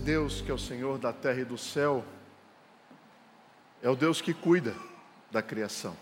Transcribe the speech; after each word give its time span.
Esse 0.00 0.06
Deus 0.06 0.40
que 0.40 0.50
é 0.50 0.54
o 0.54 0.58
Senhor 0.58 0.98
da 0.98 1.12
terra 1.12 1.40
e 1.40 1.44
do 1.44 1.58
céu, 1.58 2.02
é 3.82 3.90
o 3.90 3.94
Deus 3.94 4.22
que 4.22 4.32
cuida 4.32 4.74
da 5.30 5.42
criação. 5.42 5.94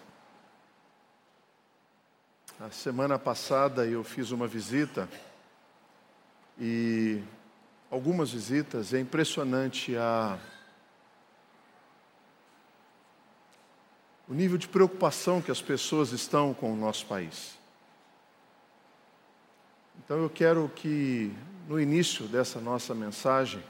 A 2.61 2.71
semana 2.71 3.19
passada 3.19 3.85
eu 3.87 4.05
fiz 4.05 4.31
uma 4.31 4.47
visita 4.47 5.09
e 6.61 7.21
algumas 7.91 8.31
visitas, 8.31 8.95
é 8.95 9.01
impressionante 9.01 9.97
a 9.97 10.39
o 14.29 14.35
nível 14.35 14.59
de 14.59 14.69
preocupação 14.69 15.43
que 15.43 15.51
as 15.51 15.61
pessoas 15.61 16.13
estão 16.13 16.55
com 16.55 16.73
o 16.73 16.77
nosso 16.77 17.05
país. 17.05 17.59
Então 19.99 20.19
eu 20.19 20.31
quero 20.31 20.69
que 20.69 21.35
no 21.67 21.81
início 21.81 22.29
dessa 22.29 22.61
nossa 22.61 22.95
mensagem, 22.95 23.61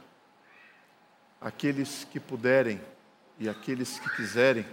aqueles 1.41 2.05
que 2.05 2.19
puderem 2.19 2.80
e 3.38 3.48
aqueles 3.48 3.98
que 3.98 4.10
quiserem, 4.16 4.66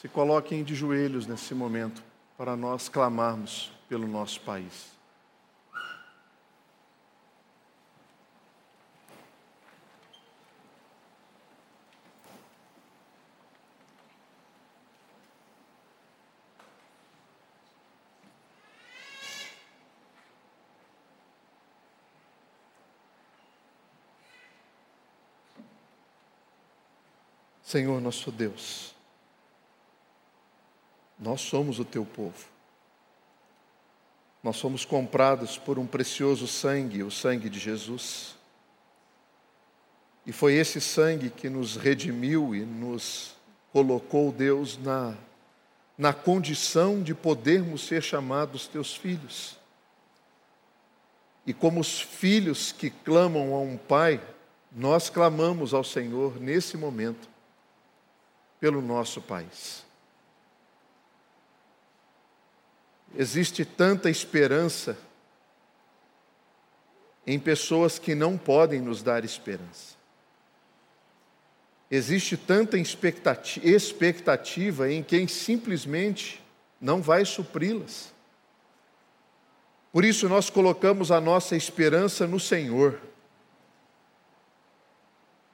se 0.00 0.08
coloquem 0.08 0.62
de 0.62 0.74
joelhos 0.74 1.26
nesse 1.26 1.54
momento 1.54 2.02
para 2.36 2.56
nós 2.56 2.88
clamarmos 2.88 3.72
pelo 3.88 4.06
nosso 4.06 4.40
país. 4.42 4.95
Senhor 27.76 28.00
nosso 28.00 28.32
Deus, 28.32 28.94
nós 31.18 31.42
somos 31.42 31.78
o 31.78 31.84
teu 31.84 32.06
povo. 32.06 32.46
Nós 34.42 34.56
somos 34.56 34.86
comprados 34.86 35.58
por 35.58 35.78
um 35.78 35.86
precioso 35.86 36.48
sangue, 36.48 37.02
o 37.02 37.10
sangue 37.10 37.50
de 37.50 37.58
Jesus. 37.58 38.34
E 40.24 40.32
foi 40.32 40.54
esse 40.54 40.80
sangue 40.80 41.28
que 41.28 41.50
nos 41.50 41.76
redimiu 41.76 42.54
e 42.54 42.64
nos 42.64 43.34
colocou, 43.70 44.32
Deus, 44.32 44.78
na, 44.78 45.14
na 45.98 46.14
condição 46.14 47.02
de 47.02 47.14
podermos 47.14 47.86
ser 47.86 48.02
chamados 48.02 48.66
teus 48.66 48.96
filhos. 48.96 49.58
E 51.46 51.52
como 51.52 51.78
os 51.78 52.00
filhos 52.00 52.72
que 52.72 52.88
clamam 52.88 53.52
a 53.52 53.60
um 53.60 53.76
pai, 53.76 54.18
nós 54.72 55.10
clamamos 55.10 55.74
ao 55.74 55.84
Senhor 55.84 56.40
nesse 56.40 56.78
momento 56.78 57.35
pelo 58.60 58.80
nosso 58.80 59.20
país. 59.20 59.84
Existe 63.14 63.64
tanta 63.64 64.10
esperança 64.10 64.98
em 67.26 67.38
pessoas 67.38 67.98
que 67.98 68.14
não 68.14 68.38
podem 68.38 68.80
nos 68.80 69.02
dar 69.02 69.24
esperança. 69.24 69.96
Existe 71.90 72.36
tanta 72.36 72.78
expectativa 72.78 74.90
em 74.90 75.02
quem 75.02 75.26
simplesmente 75.26 76.42
não 76.80 77.00
vai 77.00 77.24
supri-las. 77.24 78.12
Por 79.92 80.04
isso 80.04 80.28
nós 80.28 80.50
colocamos 80.50 81.10
a 81.10 81.20
nossa 81.20 81.56
esperança 81.56 82.26
no 82.26 82.38
Senhor. 82.38 83.00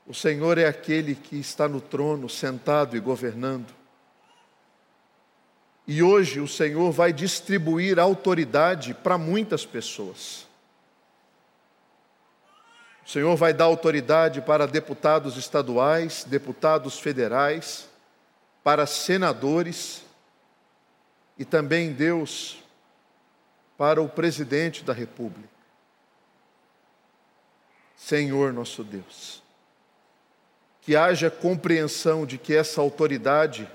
O 0.06 0.12
Senhor 0.12 0.58
é 0.58 0.66
aquele 0.66 1.14
que 1.14 1.36
está 1.36 1.68
no 1.68 1.80
trono, 1.80 2.28
sentado 2.28 2.96
e 2.96 3.00
governando. 3.00 3.72
E 5.86 6.02
hoje 6.02 6.40
o 6.40 6.48
Senhor 6.48 6.90
vai 6.90 7.12
distribuir 7.12 7.98
autoridade 7.98 8.94
para 8.94 9.16
muitas 9.16 9.64
pessoas. 9.64 10.46
O 13.04 13.08
Senhor 13.08 13.36
vai 13.36 13.52
dar 13.52 13.64
autoridade 13.64 14.40
para 14.40 14.66
deputados 14.66 15.36
estaduais, 15.36 16.24
deputados 16.24 16.98
federais, 16.98 17.88
para 18.62 18.86
senadores 18.86 20.02
e 21.36 21.44
também 21.44 21.92
Deus 21.92 22.62
para 23.76 24.00
o 24.00 24.08
presidente 24.08 24.84
da 24.84 24.92
República. 24.92 25.48
Senhor 27.96 28.52
nosso 28.52 28.84
Deus 28.84 29.41
que 30.82 30.96
haja 30.96 31.30
compreensão 31.30 32.26
de 32.26 32.36
que 32.36 32.54
essa 32.54 32.80
autoridade 32.80 33.68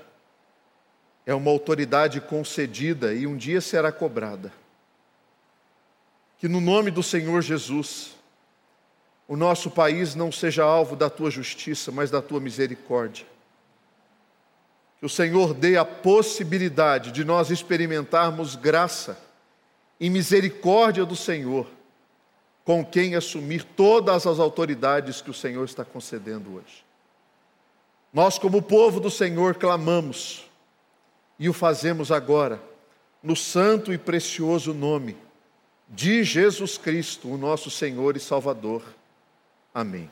é 1.24 1.34
uma 1.34 1.50
autoridade 1.50 2.20
concedida 2.20 3.14
e 3.14 3.26
um 3.26 3.36
dia 3.36 3.60
será 3.62 3.90
cobrada. 3.90 4.52
Que 6.38 6.46
no 6.46 6.60
nome 6.60 6.90
do 6.90 7.02
Senhor 7.02 7.40
Jesus, 7.40 8.14
o 9.26 9.36
nosso 9.36 9.70
país 9.70 10.14
não 10.14 10.30
seja 10.30 10.62
alvo 10.62 10.94
da 10.94 11.08
tua 11.08 11.30
justiça, 11.30 11.90
mas 11.90 12.10
da 12.10 12.20
tua 12.20 12.40
misericórdia. 12.40 13.26
Que 15.00 15.06
o 15.06 15.08
Senhor 15.08 15.54
dê 15.54 15.78
a 15.78 15.84
possibilidade 15.84 17.10
de 17.10 17.24
nós 17.24 17.50
experimentarmos 17.50 18.54
graça 18.54 19.18
e 19.98 20.10
misericórdia 20.10 21.06
do 21.06 21.16
Senhor 21.16 21.66
com 22.64 22.84
quem 22.84 23.16
assumir 23.16 23.64
todas 23.64 24.26
as 24.26 24.38
autoridades 24.38 25.22
que 25.22 25.30
o 25.30 25.34
Senhor 25.34 25.64
está 25.64 25.86
concedendo 25.86 26.56
hoje. 26.56 26.87
Nós, 28.12 28.38
como 28.38 28.62
povo 28.62 29.00
do 29.00 29.10
Senhor, 29.10 29.56
clamamos 29.56 30.48
e 31.38 31.48
o 31.48 31.52
fazemos 31.52 32.10
agora, 32.10 32.60
no 33.22 33.36
santo 33.36 33.92
e 33.92 33.98
precioso 33.98 34.72
nome 34.72 35.16
de 35.88 36.24
Jesus 36.24 36.76
Cristo, 36.76 37.28
o 37.28 37.38
nosso 37.38 37.70
Senhor 37.70 38.16
e 38.16 38.20
Salvador. 38.20 38.82
Amém. 39.74 40.10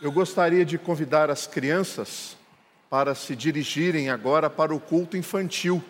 Eu 0.00 0.10
gostaria 0.10 0.64
de 0.64 0.78
convidar 0.78 1.30
as 1.30 1.46
crianças 1.46 2.34
para 2.90 3.14
se 3.14 3.36
dirigirem 3.36 4.10
agora 4.10 4.50
para 4.50 4.74
o 4.74 4.80
culto 4.80 5.16
infantil. 5.16 5.82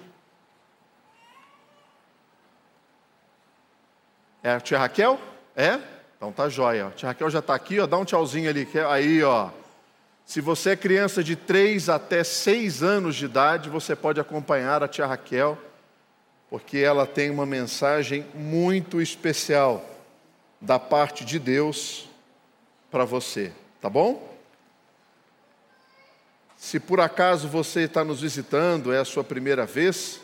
É 4.43 4.53
a 4.53 4.61
tia 4.61 4.79
Raquel? 4.79 5.19
É? 5.57 5.81
Então 6.17 6.31
tá 6.31 6.51
jóia. 6.51 6.89
A 6.89 6.91
tia 6.91 7.09
Raquel 7.09 7.31
já 7.31 7.39
está 7.39 7.55
aqui, 7.55 7.81
ó, 7.81 7.87
dá 7.87 7.97
um 7.97 8.05
tchauzinho 8.05 8.51
ali. 8.51 8.69
Aí, 8.87 9.23
ó. 9.25 9.49
Se 10.27 10.43
você 10.43 10.71
é 10.71 10.77
criança 10.77 11.25
de 11.25 11.35
3 11.35 11.89
até 11.89 12.23
6 12.23 12.83
anos 12.83 13.17
de 13.17 13.25
idade, 13.25 13.71
você 13.71 13.97
pode 13.97 14.21
acompanhar 14.21 14.83
a 14.83 14.87
tia 14.87 15.07
Raquel, 15.07 15.59
porque 16.49 16.79
ela 16.79 17.07
tem 17.07 17.31
uma 17.31 17.47
mensagem 17.47 18.27
muito 18.35 19.01
especial 19.01 19.85
da 20.61 20.79
parte 20.79 21.25
de 21.25 21.39
Deus 21.39 22.09
para 22.91 23.05
você, 23.05 23.53
tá 23.81 23.89
bom? 23.89 24.30
Se 26.61 26.79
por 26.79 27.01
acaso 27.01 27.49
você 27.49 27.81
está 27.81 28.05
nos 28.05 28.21
visitando, 28.21 28.93
é 28.93 28.99
a 28.99 29.05
sua 29.05 29.25
primeira 29.25 29.65
vez, 29.65 30.21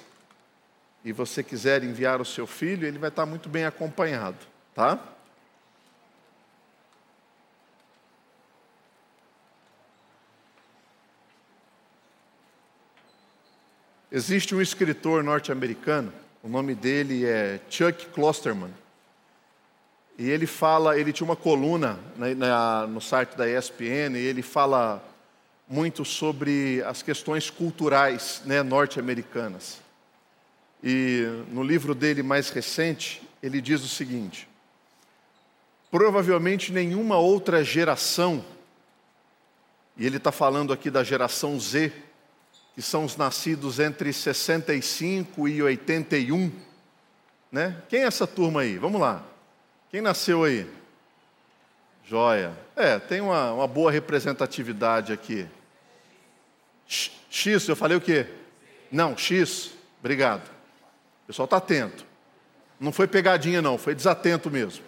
e 1.03 1.11
você 1.11 1.43
quiser 1.43 1.83
enviar 1.83 2.21
o 2.21 2.27
seu 2.27 2.47
filho, 2.47 2.87
ele 2.87 2.99
vai 2.99 3.09
estar 3.09 3.25
muito 3.25 3.49
bem 3.49 3.65
acompanhado, 3.65 4.37
tá? 4.75 5.03
Existe 14.13 14.55
um 14.55 14.61
escritor 14.61 15.25
norte-americano, 15.25 16.13
o 16.43 16.49
nome 16.49 16.75
dele 16.75 17.25
é 17.25 17.61
Chuck 17.71 18.09
Klosterman. 18.11 18.75
E 20.19 20.29
ele 20.29 20.47
fala, 20.47 20.99
ele 20.99 21.15
tinha 21.15 21.27
uma 21.27 21.35
coluna 21.35 21.99
na, 22.15 22.35
na, 22.35 22.87
no 22.87 23.01
site 23.01 23.35
da 23.39 23.49
ESPN, 23.49 24.17
e 24.17 24.27
ele 24.27 24.43
fala 24.43 25.03
muito 25.69 26.05
sobre 26.05 26.83
as 26.87 27.03
questões 27.03 27.51
culturais 27.51 28.43
né, 28.45 28.63
norte-americanas. 28.63 29.81
E 30.83 31.27
no 31.51 31.63
livro 31.63 31.95
dele 31.95 32.23
mais 32.23 32.51
recente, 32.51 33.23
ele 33.43 33.61
diz 33.61 33.83
o 33.83 33.89
seguinte: 33.89 34.49
provavelmente 35.91 36.73
nenhuma 36.73 37.19
outra 37.19 37.65
geração, 37.65 38.45
e 39.97 40.07
ele 40.07 40.19
está 40.19 40.31
falando 40.31 40.73
aqui 40.73 40.91
da 40.91 41.03
geração 41.03 41.59
Z, 41.59 41.93
que 42.75 42.83
são 42.83 43.05
os 43.05 43.17
nascidos 43.17 43.81
entre 43.81 44.13
65 44.13 45.49
e 45.49 45.63
81, 45.63 46.53
né? 47.51 47.83
Quem 47.89 48.01
é 48.01 48.07
essa 48.07 48.27
turma 48.27 48.61
aí? 48.61 48.77
Vamos 48.77 49.01
lá. 49.01 49.25
Quem 49.91 50.03
nasceu 50.03 50.45
aí? 50.45 50.71
Joia. 52.05 52.53
É, 52.77 52.99
tem 52.99 53.21
uma, 53.21 53.53
uma 53.53 53.67
boa 53.67 53.91
representatividade 53.91 55.13
aqui. 55.13 55.49
X, 56.87 57.69
eu 57.69 57.77
falei 57.77 57.97
o 57.97 58.01
quê? 58.01 58.27
Não, 58.91 59.17
X, 59.17 59.73
obrigado. 59.99 60.49
O 61.25 61.27
pessoal 61.27 61.45
está 61.45 61.57
atento. 61.57 62.05
Não 62.79 62.93
foi 62.93 63.07
pegadinha, 63.07 63.61
não, 63.61 63.77
foi 63.79 63.95
desatento 63.95 64.51
mesmo. 64.51 64.85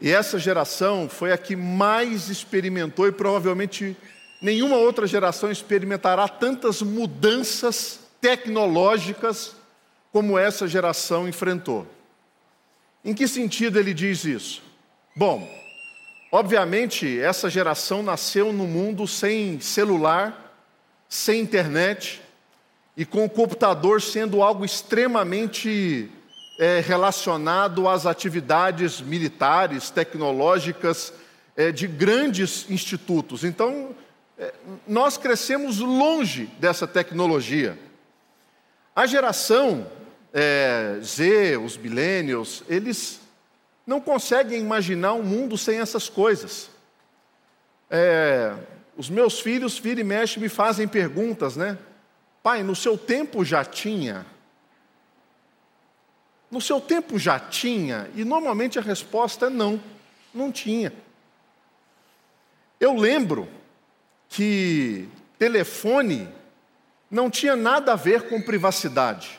E 0.00 0.10
essa 0.10 0.38
geração 0.38 1.08
foi 1.08 1.30
a 1.30 1.38
que 1.38 1.54
mais 1.54 2.30
experimentou 2.30 3.06
e 3.06 3.12
provavelmente 3.12 3.96
nenhuma 4.40 4.76
outra 4.76 5.06
geração 5.06 5.50
experimentará 5.50 6.26
tantas 6.26 6.80
mudanças 6.80 8.00
tecnológicas 8.20 9.54
como 10.10 10.38
essa 10.38 10.66
geração 10.66 11.28
enfrentou. 11.28 11.86
Em 13.04 13.14
que 13.14 13.28
sentido 13.28 13.78
ele 13.78 13.94
diz 13.94 14.24
isso? 14.24 14.62
Bom, 15.14 15.48
obviamente 16.30 17.18
essa 17.20 17.50
geração 17.50 18.02
nasceu 18.02 18.52
no 18.52 18.66
mundo 18.66 19.06
sem 19.06 19.60
celular, 19.60 20.54
sem 21.08 21.40
internet 21.40 22.22
e 22.96 23.04
com 23.04 23.24
o 23.24 23.30
computador 23.30 24.02
sendo 24.02 24.42
algo 24.42 24.64
extremamente 24.64 26.10
é, 26.58 26.80
relacionado 26.80 27.88
às 27.88 28.06
atividades 28.06 29.00
militares, 29.00 29.90
tecnológicas 29.90 31.12
é, 31.56 31.72
de 31.72 31.86
grandes 31.86 32.68
institutos. 32.68 33.44
Então, 33.44 33.94
é, 34.38 34.52
nós 34.86 35.16
crescemos 35.16 35.78
longe 35.78 36.46
dessa 36.58 36.86
tecnologia. 36.86 37.78
A 38.94 39.06
geração 39.06 39.86
é, 40.32 40.98
Z, 41.02 41.56
os 41.58 41.76
millennials, 41.76 42.62
eles 42.68 43.19
não 43.90 44.00
conseguem 44.00 44.60
imaginar 44.60 45.14
um 45.14 45.22
mundo 45.22 45.58
sem 45.58 45.80
essas 45.80 46.08
coisas. 46.08 46.70
É, 47.90 48.54
os 48.96 49.10
meus 49.10 49.40
filhos, 49.40 49.78
vira 49.78 50.00
e 50.00 50.04
mexe, 50.04 50.38
me 50.38 50.48
fazem 50.48 50.86
perguntas, 50.86 51.56
né? 51.56 51.76
Pai, 52.42 52.62
no 52.62 52.76
seu 52.76 52.96
tempo 52.96 53.44
já 53.44 53.64
tinha 53.64 54.24
no 56.50 56.60
seu 56.60 56.80
tempo 56.80 57.16
já 57.16 57.38
tinha? 57.38 58.10
E 58.16 58.24
normalmente 58.24 58.76
a 58.76 58.82
resposta 58.82 59.46
é 59.46 59.50
não, 59.50 59.80
não 60.34 60.50
tinha. 60.50 60.92
Eu 62.80 62.96
lembro 62.96 63.48
que 64.28 65.08
telefone 65.38 66.28
não 67.08 67.30
tinha 67.30 67.54
nada 67.54 67.92
a 67.92 67.96
ver 67.96 68.28
com 68.28 68.42
privacidade. 68.42 69.38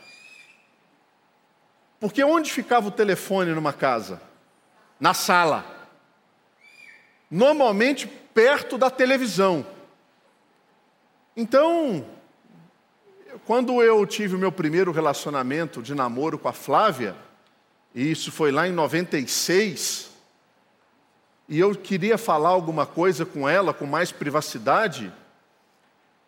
Porque 1.99 2.23
onde 2.23 2.51
ficava 2.51 2.87
o 2.87 2.91
telefone 2.91 3.51
numa 3.51 3.73
casa? 3.73 4.30
Na 5.01 5.15
sala. 5.15 5.65
Normalmente 7.29 8.07
perto 8.07 8.77
da 8.77 8.91
televisão. 8.91 9.65
Então, 11.35 12.05
quando 13.45 13.81
eu 13.81 14.05
tive 14.05 14.35
o 14.35 14.39
meu 14.39 14.51
primeiro 14.51 14.91
relacionamento 14.91 15.81
de 15.81 15.95
namoro 15.95 16.37
com 16.37 16.47
a 16.47 16.53
Flávia, 16.53 17.15
e 17.95 18.11
isso 18.11 18.31
foi 18.31 18.51
lá 18.51 18.67
em 18.67 18.71
96, 18.71 20.11
e 21.49 21.59
eu 21.59 21.73
queria 21.73 22.17
falar 22.17 22.49
alguma 22.49 22.85
coisa 22.85 23.25
com 23.25 23.49
ela 23.49 23.73
com 23.73 23.87
mais 23.87 24.11
privacidade, 24.11 25.11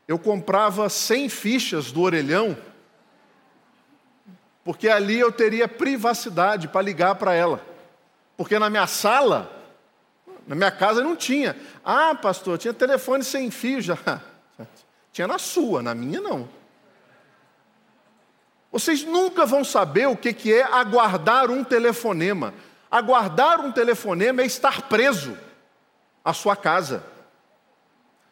eu 0.08 0.18
comprava 0.18 0.90
100 0.90 1.30
fichas 1.30 1.92
do 1.92 2.02
orelhão, 2.02 2.58
porque 4.64 4.90
ali 4.90 5.20
eu 5.20 5.32
teria 5.32 5.68
privacidade 5.68 6.68
para 6.68 6.82
ligar 6.82 7.14
para 7.16 7.36
ela. 7.36 7.73
Porque 8.36 8.58
na 8.58 8.70
minha 8.70 8.88
sala, 8.88 9.52
na 10.48 10.56
minha 10.56 10.72
casa 10.72 11.04
não 11.04 11.16
tinha. 11.16 11.56
Ah, 11.84 12.16
pastor, 12.16 12.58
tinha 12.58 12.74
telefone 12.74 13.24
sem 13.24 13.50
fio 13.52 13.82
já. 13.82 13.98
Tinha 15.12 15.28
na 15.28 15.38
sua, 15.38 15.84
na 15.84 15.94
minha 15.94 16.20
não. 16.20 16.50
Vocês 18.72 19.04
nunca 19.04 19.46
vão 19.46 19.64
saber 19.64 20.08
o 20.08 20.18
que 20.18 20.52
é 20.52 20.64
aguardar 20.64 21.52
um 21.52 21.64
telefonema. 21.64 22.52
Aguardar 22.90 23.62
um 23.62 23.72
telefonema 23.72 24.42
é 24.42 24.46
estar 24.48 24.90
preso 24.90 25.38
à 26.26 26.34
sua 26.34 26.56
casa. 26.56 27.04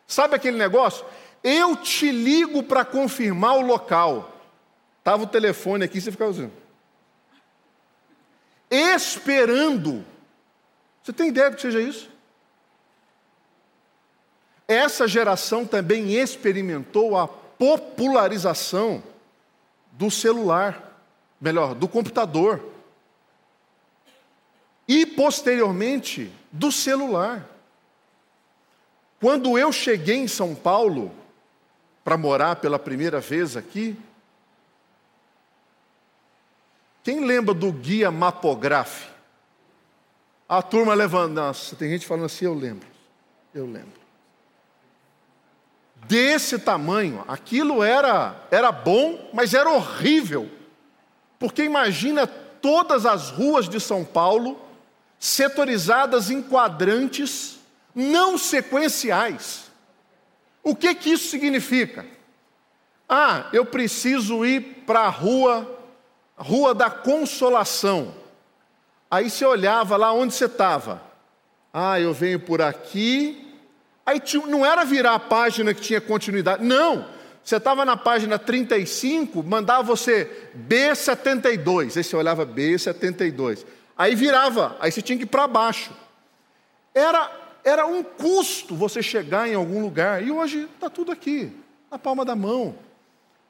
Sabe 0.07 0.36
aquele 0.36 0.57
negócio? 0.57 1.06
Eu 1.44 1.75
te 1.75 2.12
ligo 2.12 2.63
para 2.63 2.83
confirmar 2.83 3.57
o 3.57 3.62
local. 3.62 4.36
Estava 4.98 5.24
o 5.24 5.27
telefone 5.27 5.86
aqui, 5.86 6.01
você 6.01 6.12
ficava 6.12 6.31
assim. 6.31 6.51
Esperando. 8.71 10.06
Você 11.03 11.12
tem 11.12 11.27
ideia 11.27 11.50
do 11.50 11.57
que 11.57 11.62
seja 11.62 11.81
isso? 11.81 12.09
Essa 14.65 15.06
geração 15.06 15.65
também 15.65 16.13
experimentou 16.13 17.18
a 17.18 17.27
popularização 17.27 19.03
do 19.91 20.09
celular, 20.09 20.97
melhor, 21.41 21.75
do 21.75 21.89
computador. 21.89 22.63
E 24.88 25.06
posteriormente 25.06 26.31
do 26.50 26.71
celular. 26.71 27.45
Quando 29.19 29.57
eu 29.57 29.71
cheguei 29.74 30.15
em 30.15 30.27
São 30.27 30.56
Paulo 30.56 31.13
para 32.03 32.17
morar 32.17 32.56
pela 32.56 32.79
primeira 32.79 33.19
vez 33.19 33.57
aqui, 33.57 33.97
quem 37.03 37.25
lembra 37.25 37.53
do 37.53 37.71
guia 37.71 38.12
Mapograph? 38.12 39.09
A 40.48 40.62
turma 40.62 40.94
levando, 40.94 41.33
nossa, 41.36 41.75
tem 41.75 41.89
gente 41.89 42.06
falando 42.06 42.25
assim, 42.25 42.45
eu 42.45 42.53
lembro, 42.53 42.88
eu 43.53 43.65
lembro 43.65 44.01
desse 46.07 46.59
tamanho. 46.59 47.24
Aquilo 47.27 47.83
era, 47.83 48.36
era 48.50 48.71
bom, 48.71 49.30
mas 49.33 49.53
era 49.53 49.69
horrível. 49.69 50.50
Porque 51.39 51.63
imagina 51.63 52.27
todas 52.27 53.06
as 53.06 53.30
ruas 53.30 53.68
de 53.68 53.80
São 53.80 54.03
Paulo 54.03 54.59
setorizadas 55.19 56.30
em 56.30 56.42
quadrantes 56.42 57.59
não 57.94 58.38
sequenciais. 58.38 59.71
O 60.63 60.75
que 60.75 60.94
que 60.95 61.12
isso 61.12 61.30
significa? 61.30 62.06
Ah, 63.07 63.48
eu 63.51 63.65
preciso 63.65 64.45
ir 64.45 64.83
para 64.86 65.01
a 65.01 65.09
rua, 65.09 65.80
Rua 66.41 66.73
da 66.73 66.89
Consolação. 66.89 68.13
Aí 69.10 69.29
você 69.29 69.45
olhava 69.45 69.98
lá 69.98 70.12
onde 70.13 70.33
você 70.33 70.45
estava. 70.45 71.01
Ah, 71.74 72.00
eu 72.00 72.13
venho 72.13 72.39
por 72.39 72.62
aqui, 72.62 73.51
Aí 74.05 74.21
não 74.48 74.65
era 74.65 74.83
virar 74.83 75.15
a 75.15 75.19
página 75.19 75.74
que 75.74 75.81
tinha 75.81 76.01
continuidade, 76.01 76.63
não. 76.63 77.05
Você 77.43 77.55
estava 77.55 77.86
na 77.86 77.95
página 77.95 78.38
35, 78.38 79.41
mandava 79.41 79.83
você 79.83 80.50
B72, 80.67 81.98
aí 81.98 82.03
você 82.03 82.15
olhava 82.15 82.45
B72. 82.45 83.65
Aí 83.98 84.15
virava, 84.15 84.75
aí 84.79 84.91
você 84.91 85.01
tinha 85.01 85.17
que 85.17 85.24
ir 85.24 85.27
para 85.27 85.48
baixo. 85.48 85.91
Era, 86.93 87.31
era 87.63 87.86
um 87.86 88.03
custo 88.03 88.75
você 88.75 89.01
chegar 89.01 89.48
em 89.48 89.55
algum 89.55 89.81
lugar, 89.81 90.24
e 90.24 90.31
hoje 90.31 90.67
está 90.74 90.89
tudo 90.89 91.12
aqui, 91.12 91.51
na 91.89 91.98
palma 91.98 92.25
da 92.25 92.36
mão. 92.36 92.75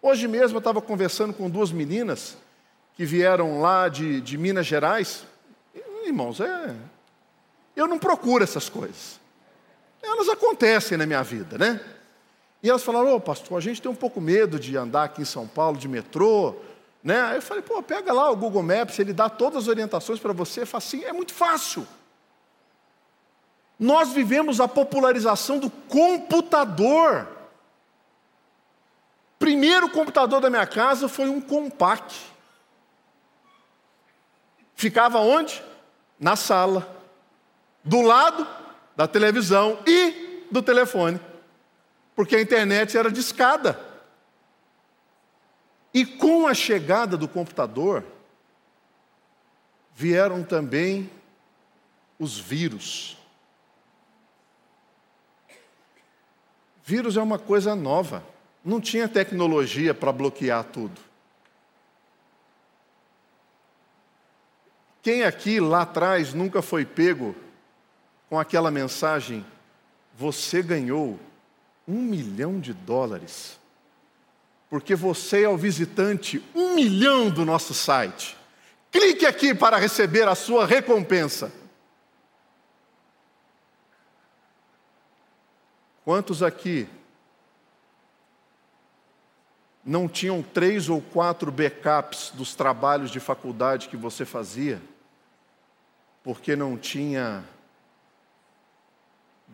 Hoje 0.02 0.28
mesmo 0.28 0.58
eu 0.58 0.60
estava 0.60 0.82
conversando 0.82 1.34
com 1.34 1.50
duas 1.50 1.72
meninas 1.72 2.38
que 3.02 3.06
vieram 3.08 3.60
lá 3.60 3.90
de, 3.90 4.22
de 4.22 4.38
Minas 4.38 4.68
Gerais. 4.68 5.26
Irmãos, 6.06 6.40
é, 6.40 6.76
eu 7.76 7.88
não 7.88 7.98
procuro 7.98 8.44
essas 8.44 8.70
coisas 8.70 9.20
elas 10.04 10.30
acontecem 10.30 10.98
na 10.98 11.06
minha 11.06 11.24
vida, 11.24 11.58
né? 11.58 11.80
E 12.62 12.70
elas 12.70 12.84
falaram, 12.84 13.14
ô 13.14 13.16
oh, 13.16 13.20
pastor, 13.20 13.58
a 13.58 13.62
gente 13.62 13.82
tem 13.82 13.90
um 13.90 13.96
pouco 13.96 14.20
medo 14.20 14.60
de 14.60 14.76
andar 14.76 15.06
aqui 15.06 15.22
em 15.22 15.26
São 15.26 15.48
Paulo 15.48 15.78
de 15.78 15.88
metrô, 15.88 16.56
né? 17.04 17.22
Aí 17.22 17.36
eu 17.38 17.42
falei, 17.42 17.64
pô, 17.64 17.82
pega 17.82 18.12
lá 18.12 18.30
o 18.30 18.36
Google 18.36 18.64
Maps, 18.64 19.00
ele 19.00 19.14
dá 19.14 19.30
todas 19.30 19.64
as 19.64 19.68
orientações 19.68 20.20
para 20.20 20.34
você, 20.34 20.66
fala 20.66 20.84
assim, 20.84 21.04
é 21.04 21.14
muito 21.14 21.34
fácil. 21.34 21.88
Nós 23.80 24.10
vivemos 24.12 24.60
a 24.60 24.68
popularização 24.68 25.60
do 25.60 25.70
computador. 25.70 27.28
Primeiro 29.40 29.90
computador 29.90 30.42
da 30.42 30.50
minha 30.50 30.68
casa 30.68 31.08
foi 31.08 31.30
um 31.30 31.42
Compaq. 31.42 32.31
Ficava 34.82 35.20
onde? 35.20 35.64
Na 36.20 36.36
sala. 36.36 37.06
Do 37.84 38.02
lado 38.02 38.48
da 38.96 39.08
televisão 39.08 39.78
e 39.86 40.48
do 40.50 40.60
telefone, 40.60 41.20
porque 42.16 42.36
a 42.36 42.42
internet 42.42 42.98
era 42.98 43.12
de 43.12 43.20
escada. 43.20 43.80
E 45.94 46.04
com 46.04 46.48
a 46.48 46.56
chegada 46.56 47.16
do 47.16 47.28
computador, 47.28 48.04
vieram 49.94 50.44
também 50.44 51.12
os 52.18 52.40
vírus. 52.40 53.16
Vírus 56.84 57.18
é 57.18 57.22
uma 57.22 57.38
coisa 57.38 57.76
nova, 57.76 58.24
não 58.66 58.82
tinha 58.82 59.08
tecnologia 59.08 59.94
para 59.94 60.12
bloquear 60.12 60.64
tudo. 60.64 61.11
Quem 65.02 65.24
aqui 65.24 65.60
lá 65.60 65.82
atrás 65.82 66.34
nunca 66.34 66.62
foi 66.62 66.86
pego 66.86 67.36
com 68.30 68.40
aquela 68.40 68.70
mensagem: 68.70 69.46
Você 70.18 70.62
ganhou 70.62 71.20
Um 71.88 72.02
milhão 72.02 72.60
de 72.60 72.74
dólares. 72.74 73.60
Porque 74.70 74.96
você 74.96 75.44
é 75.44 75.50
o 75.50 75.58
visitante 75.58 76.42
um 76.56 76.76
milhão 76.76 77.30
do 77.30 77.44
nosso 77.44 77.74
site. 77.74 78.38
Clique 78.92 79.26
aqui 79.26 79.54
para 79.54 79.78
receber 79.78 80.28
a 80.28 80.36
sua 80.36 80.66
recompensa. 80.66 81.52
Quantos 86.06 86.42
aqui 86.42 86.88
não 89.84 90.08
tinham 90.08 90.42
três 90.42 90.88
ou 90.88 91.02
quatro 91.02 91.52
backups 91.52 92.32
dos 92.34 92.56
trabalhos 92.56 93.10
de 93.12 93.20
faculdade 93.20 93.90
que 93.90 93.98
você 93.98 94.26
fazia, 94.26 94.82
porque 96.24 96.56
não 96.56 96.78
tinha 96.78 97.44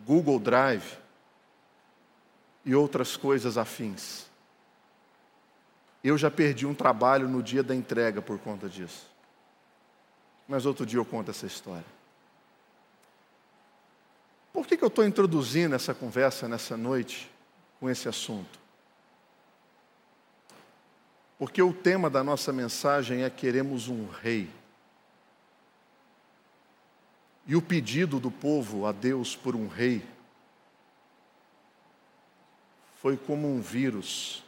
Google 0.04 0.38
Drive 0.38 0.98
e 2.64 2.74
outras 2.74 3.16
coisas 3.16 3.56
afins. 3.56 4.26
Eu 6.02 6.16
já 6.16 6.30
perdi 6.30 6.66
um 6.66 6.74
trabalho 6.74 7.28
no 7.28 7.42
dia 7.42 7.62
da 7.62 7.74
entrega 7.74 8.22
por 8.22 8.38
conta 8.38 8.68
disso. 8.68 9.06
Mas 10.46 10.64
outro 10.64 10.86
dia 10.86 10.98
eu 10.98 11.04
conto 11.04 11.30
essa 11.30 11.46
história. 11.46 11.84
Por 14.52 14.66
que, 14.66 14.76
que 14.76 14.84
eu 14.84 14.88
estou 14.88 15.04
introduzindo 15.04 15.74
essa 15.74 15.94
conversa 15.94 16.48
nessa 16.48 16.76
noite 16.76 17.30
com 17.78 17.88
esse 17.88 18.08
assunto? 18.08 18.58
Porque 21.38 21.62
o 21.62 21.72
tema 21.72 22.10
da 22.10 22.24
nossa 22.24 22.52
mensagem 22.52 23.22
é 23.22 23.30
Queremos 23.30 23.88
um 23.88 24.08
Rei. 24.08 24.50
E 27.48 27.56
o 27.56 27.62
pedido 27.62 28.20
do 28.20 28.30
povo 28.30 28.84
a 28.84 28.92
Deus 28.92 29.34
por 29.34 29.56
um 29.56 29.68
rei 29.68 30.06
foi 32.96 33.16
como 33.16 33.48
um 33.48 33.58
vírus 33.58 34.44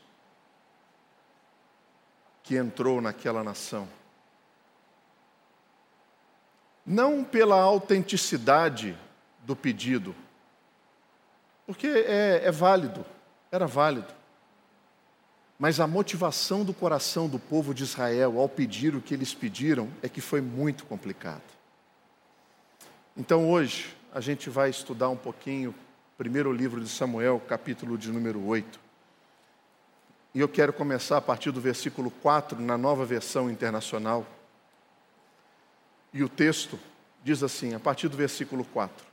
que 2.43 2.57
entrou 2.57 3.01
naquela 3.01 3.43
nação. 3.43 3.89
Não 6.85 7.25
pela 7.25 7.59
autenticidade 7.59 8.99
do 9.47 9.57
pedido, 9.57 10.15
porque 11.67 11.87
é, 11.87 12.43
é 12.45 12.51
válido, 12.51 13.07
era 13.51 13.67
válido. 13.67 14.13
Mas 15.59 15.81
a 15.81 15.87
motivação 15.87 16.67
do 16.67 16.75
coração 16.75 17.29
do 17.29 17.39
povo 17.39 17.73
de 17.73 17.83
Israel 17.83 18.39
ao 18.39 18.49
pedir 18.49 18.95
o 18.95 19.01
que 19.01 19.15
eles 19.15 19.33
pediram 19.33 19.89
é 20.03 20.09
que 20.09 20.21
foi 20.21 20.43
muito 20.43 20.85
complicado. 20.85 21.60
Então 23.17 23.51
hoje 23.51 23.97
a 24.13 24.21
gente 24.21 24.49
vai 24.49 24.71
estudar 24.71 25.09
um 25.09 25.17
pouquinho 25.17 25.71
o 25.71 25.75
primeiro 26.17 26.53
livro 26.53 26.81
de 26.81 26.89
Samuel, 26.89 27.41
capítulo 27.41 27.99
de 27.99 28.11
número 28.11 28.45
8. 28.47 28.79
E 30.33 30.39
eu 30.39 30.49
quero 30.49 30.73
começar 30.73 31.17
a 31.17 31.21
partir 31.21 31.51
do 31.51 31.61
versículo 31.61 32.11
4, 32.11 32.61
na 32.61 32.79
nova 32.79 33.05
versão 33.05 33.51
internacional. 33.51 34.25
E 36.13 36.23
o 36.23 36.29
texto 36.29 36.79
diz 37.25 37.43
assim, 37.43 37.75
a 37.75 37.81
partir 37.81 38.09
do 38.09 38.17
versículo 38.17 38.65
4: 38.65 39.05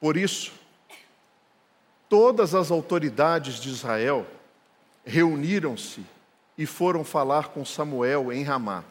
Por 0.00 0.16
isso, 0.16 0.52
todas 2.08 2.54
as 2.54 2.70
autoridades 2.70 3.60
de 3.60 3.68
Israel 3.68 4.26
reuniram-se 5.04 6.04
e 6.56 6.64
foram 6.64 7.04
falar 7.04 7.48
com 7.48 7.64
Samuel 7.66 8.32
em 8.32 8.42
Ramá. 8.42 8.82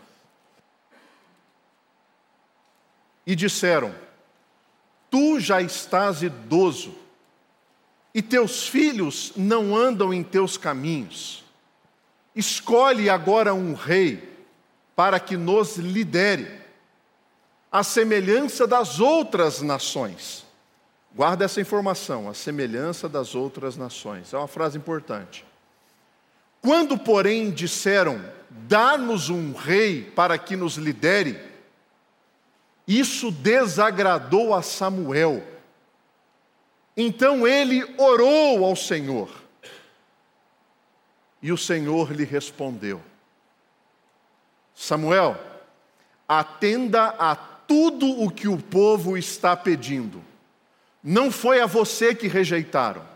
E 3.30 3.36
disseram: 3.36 3.94
Tu 5.08 5.40
já 5.40 5.62
estás 5.62 6.24
idoso, 6.24 6.96
e 8.12 8.24
teus 8.24 8.68
filhos 8.68 9.34
não 9.36 9.78
andam 9.78 10.12
em 10.12 10.24
teus 10.24 10.58
caminhos. 10.58 11.44
Escolhe 12.36 13.08
agora 13.08 13.54
um 13.54 13.76
rei 13.76 14.36
para 14.96 15.20
que 15.20 15.38
nos 15.38 15.78
lidere, 15.78 16.60
à 17.72 17.84
semelhança 17.84 18.66
das 18.66 19.00
outras 19.00 19.62
nações. 19.62 20.44
Guarda 21.14 21.46
essa 21.46 21.62
informação, 21.62 22.28
a 22.28 22.34
semelhança 22.34 23.08
das 23.08 23.36
outras 23.36 23.78
nações. 23.78 24.34
É 24.34 24.40
uma 24.40 24.48
frase 24.48 24.76
importante. 24.76 25.46
Quando, 26.64 26.98
porém, 26.98 27.52
disseram: 27.52 28.20
Dá-nos 28.50 29.30
um 29.30 29.54
rei 29.54 30.02
para 30.02 30.36
que 30.40 30.56
nos 30.56 30.78
lidere, 30.78 31.49
isso 32.98 33.32
desagradou 33.32 34.54
a 34.54 34.62
Samuel. 34.62 35.46
Então 36.98 37.48
ele 37.48 37.84
orou 37.98 38.66
ao 38.66 38.76
Senhor. 38.76 39.30
E 41.42 41.52
o 41.52 41.58
Senhor 41.58 42.12
lhe 42.12 42.26
respondeu: 42.26 43.02
Samuel, 44.76 45.38
atenda 46.28 47.16
a 47.18 47.36
tudo 47.36 48.24
o 48.24 48.30
que 48.30 48.48
o 48.48 48.58
povo 48.58 49.18
está 49.18 49.56
pedindo. 49.56 50.22
Não 51.02 51.32
foi 51.32 51.62
a 51.62 51.66
você 51.66 52.14
que 52.14 52.28
rejeitaram 52.28 53.08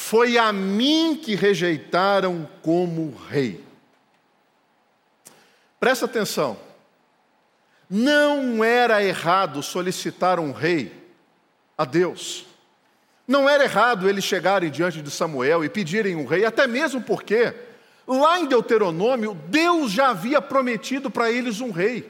foi 0.00 0.38
a 0.38 0.50
mim 0.50 1.14
que 1.14 1.34
rejeitaram 1.34 2.48
como 2.62 3.14
rei. 3.28 3.62
Presta 5.78 6.06
atenção. 6.06 6.58
Não 7.90 8.62
era 8.62 9.02
errado 9.02 9.60
solicitar 9.64 10.38
um 10.38 10.52
rei 10.52 10.92
a 11.76 11.84
Deus. 11.84 12.46
Não 13.26 13.48
era 13.48 13.64
errado 13.64 14.08
eles 14.08 14.22
chegarem 14.22 14.70
diante 14.70 15.02
de 15.02 15.10
Samuel 15.10 15.64
e 15.64 15.68
pedirem 15.68 16.14
um 16.14 16.24
rei, 16.24 16.44
até 16.44 16.68
mesmo 16.68 17.02
porque, 17.02 17.52
lá 18.06 18.38
em 18.38 18.46
Deuteronômio, 18.46 19.34
Deus 19.48 19.90
já 19.90 20.10
havia 20.10 20.40
prometido 20.40 21.10
para 21.10 21.32
eles 21.32 21.60
um 21.60 21.72
rei. 21.72 22.08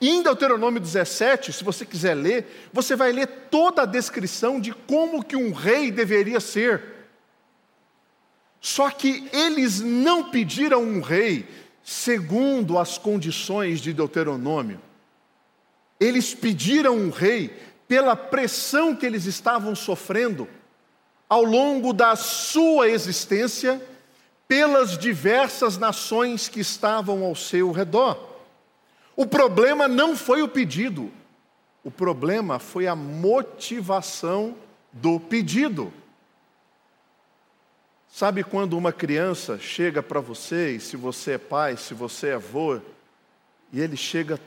E 0.00 0.08
em 0.08 0.22
Deuteronômio 0.22 0.80
17, 0.80 1.52
se 1.52 1.62
você 1.62 1.86
quiser 1.86 2.14
ler, 2.14 2.68
você 2.72 2.96
vai 2.96 3.12
ler 3.12 3.28
toda 3.48 3.82
a 3.82 3.86
descrição 3.86 4.60
de 4.60 4.72
como 4.72 5.22
que 5.22 5.36
um 5.36 5.52
rei 5.52 5.92
deveria 5.92 6.40
ser. 6.40 6.82
Só 8.60 8.90
que 8.90 9.28
eles 9.32 9.80
não 9.80 10.30
pediram 10.30 10.82
um 10.82 11.00
rei 11.00 11.48
segundo 11.82 12.78
as 12.78 12.98
condições 12.98 13.80
de 13.80 13.92
Deuteronômio. 13.92 14.80
Eles 16.02 16.34
pediram 16.34 16.96
um 16.96 17.10
rei 17.10 17.48
pela 17.86 18.16
pressão 18.16 18.96
que 18.96 19.06
eles 19.06 19.24
estavam 19.24 19.72
sofrendo 19.72 20.48
ao 21.28 21.44
longo 21.44 21.92
da 21.92 22.16
sua 22.16 22.88
existência 22.88 23.80
pelas 24.48 24.98
diversas 24.98 25.78
nações 25.78 26.48
que 26.48 26.58
estavam 26.58 27.22
ao 27.22 27.36
seu 27.36 27.70
redor. 27.70 28.18
O 29.14 29.24
problema 29.26 29.86
não 29.86 30.16
foi 30.16 30.42
o 30.42 30.48
pedido, 30.48 31.08
o 31.84 31.90
problema 31.90 32.58
foi 32.58 32.88
a 32.88 32.96
motivação 32.96 34.56
do 34.92 35.20
pedido. 35.20 35.92
Sabe 38.08 38.42
quando 38.42 38.76
uma 38.76 38.92
criança 38.92 39.56
chega 39.56 40.02
para 40.02 40.18
você, 40.18 40.74
e 40.74 40.80
se 40.80 40.96
você 40.96 41.34
é 41.34 41.38
pai, 41.38 41.76
se 41.76 41.94
você 41.94 42.30
é 42.30 42.34
avô, 42.34 42.80
e 43.72 43.80
ele 43.80 43.96
chega 43.96 44.40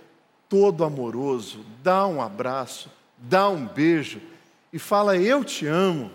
todo 0.49 0.83
amoroso, 0.83 1.65
dá 1.83 2.05
um 2.05 2.21
abraço, 2.21 2.89
dá 3.17 3.49
um 3.49 3.65
beijo 3.65 4.21
e 4.71 4.79
fala: 4.79 5.17
Eu 5.17 5.43
te 5.43 5.65
amo. 5.67 6.11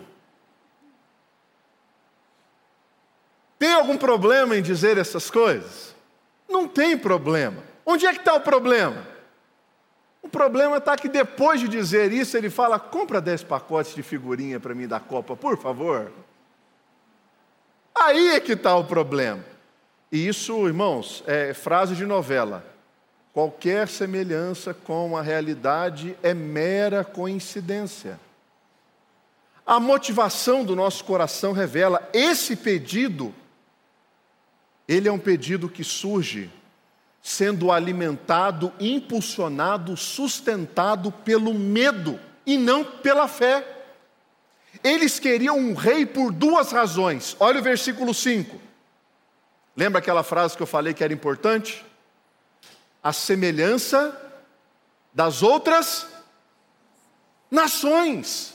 Tem 3.57 3.73
algum 3.73 3.97
problema 3.97 4.57
em 4.57 4.61
dizer 4.61 4.97
essas 4.97 5.29
coisas? 5.29 5.95
Não 6.49 6.67
tem 6.67 6.97
problema. 6.97 7.63
Onde 7.85 8.05
é 8.05 8.13
que 8.13 8.19
está 8.19 8.33
o 8.33 8.41
problema? 8.41 9.07
O 10.21 10.29
problema 10.29 10.77
está 10.77 10.95
que 10.95 11.07
depois 11.07 11.59
de 11.59 11.67
dizer 11.67 12.11
isso, 12.11 12.37
ele 12.37 12.49
fala: 12.49 12.79
compra 12.79 13.21
dez 13.21 13.43
pacotes 13.43 13.93
de 13.95 14.03
figurinha 14.03 14.59
para 14.59 14.75
mim 14.75 14.87
da 14.87 14.99
Copa, 14.99 15.35
por 15.35 15.57
favor. 15.57 16.11
Aí 17.95 18.29
é 18.29 18.39
que 18.39 18.53
está 18.53 18.75
o 18.75 18.85
problema. 18.85 19.43
E 20.11 20.27
isso, 20.27 20.67
irmãos, 20.67 21.23
é 21.25 21.53
frase 21.53 21.95
de 21.95 22.05
novela. 22.05 22.70
Qualquer 23.33 23.87
semelhança 23.87 24.73
com 24.73 25.15
a 25.15 25.21
realidade 25.21 26.17
é 26.21 26.33
mera 26.33 27.03
coincidência. 27.03 28.19
A 29.65 29.79
motivação 29.79 30.65
do 30.65 30.75
nosso 30.75 31.03
coração 31.05 31.53
revela 31.53 32.09
esse 32.11 32.55
pedido. 32.57 33.33
Ele 34.87 35.07
é 35.07 35.11
um 35.11 35.19
pedido 35.19 35.69
que 35.69 35.83
surge 35.83 36.51
sendo 37.21 37.71
alimentado, 37.71 38.73
impulsionado, 38.79 39.95
sustentado 39.95 41.11
pelo 41.11 41.53
medo 41.53 42.19
e 42.45 42.57
não 42.57 42.83
pela 42.83 43.27
fé. 43.27 43.65
Eles 44.83 45.19
queriam 45.19 45.57
um 45.57 45.73
rei 45.73 46.05
por 46.05 46.31
duas 46.31 46.71
razões. 46.71 47.35
Olha 47.39 47.59
o 47.59 47.63
versículo 47.63 48.13
5. 48.13 48.59
Lembra 49.77 49.99
aquela 49.99 50.23
frase 50.23 50.57
que 50.57 50.63
eu 50.63 50.67
falei 50.67 50.93
que 50.93 51.03
era 51.03 51.13
importante? 51.13 51.85
A 53.01 53.11
semelhança 53.11 54.19
das 55.13 55.41
outras 55.43 56.07
nações. 57.49 58.53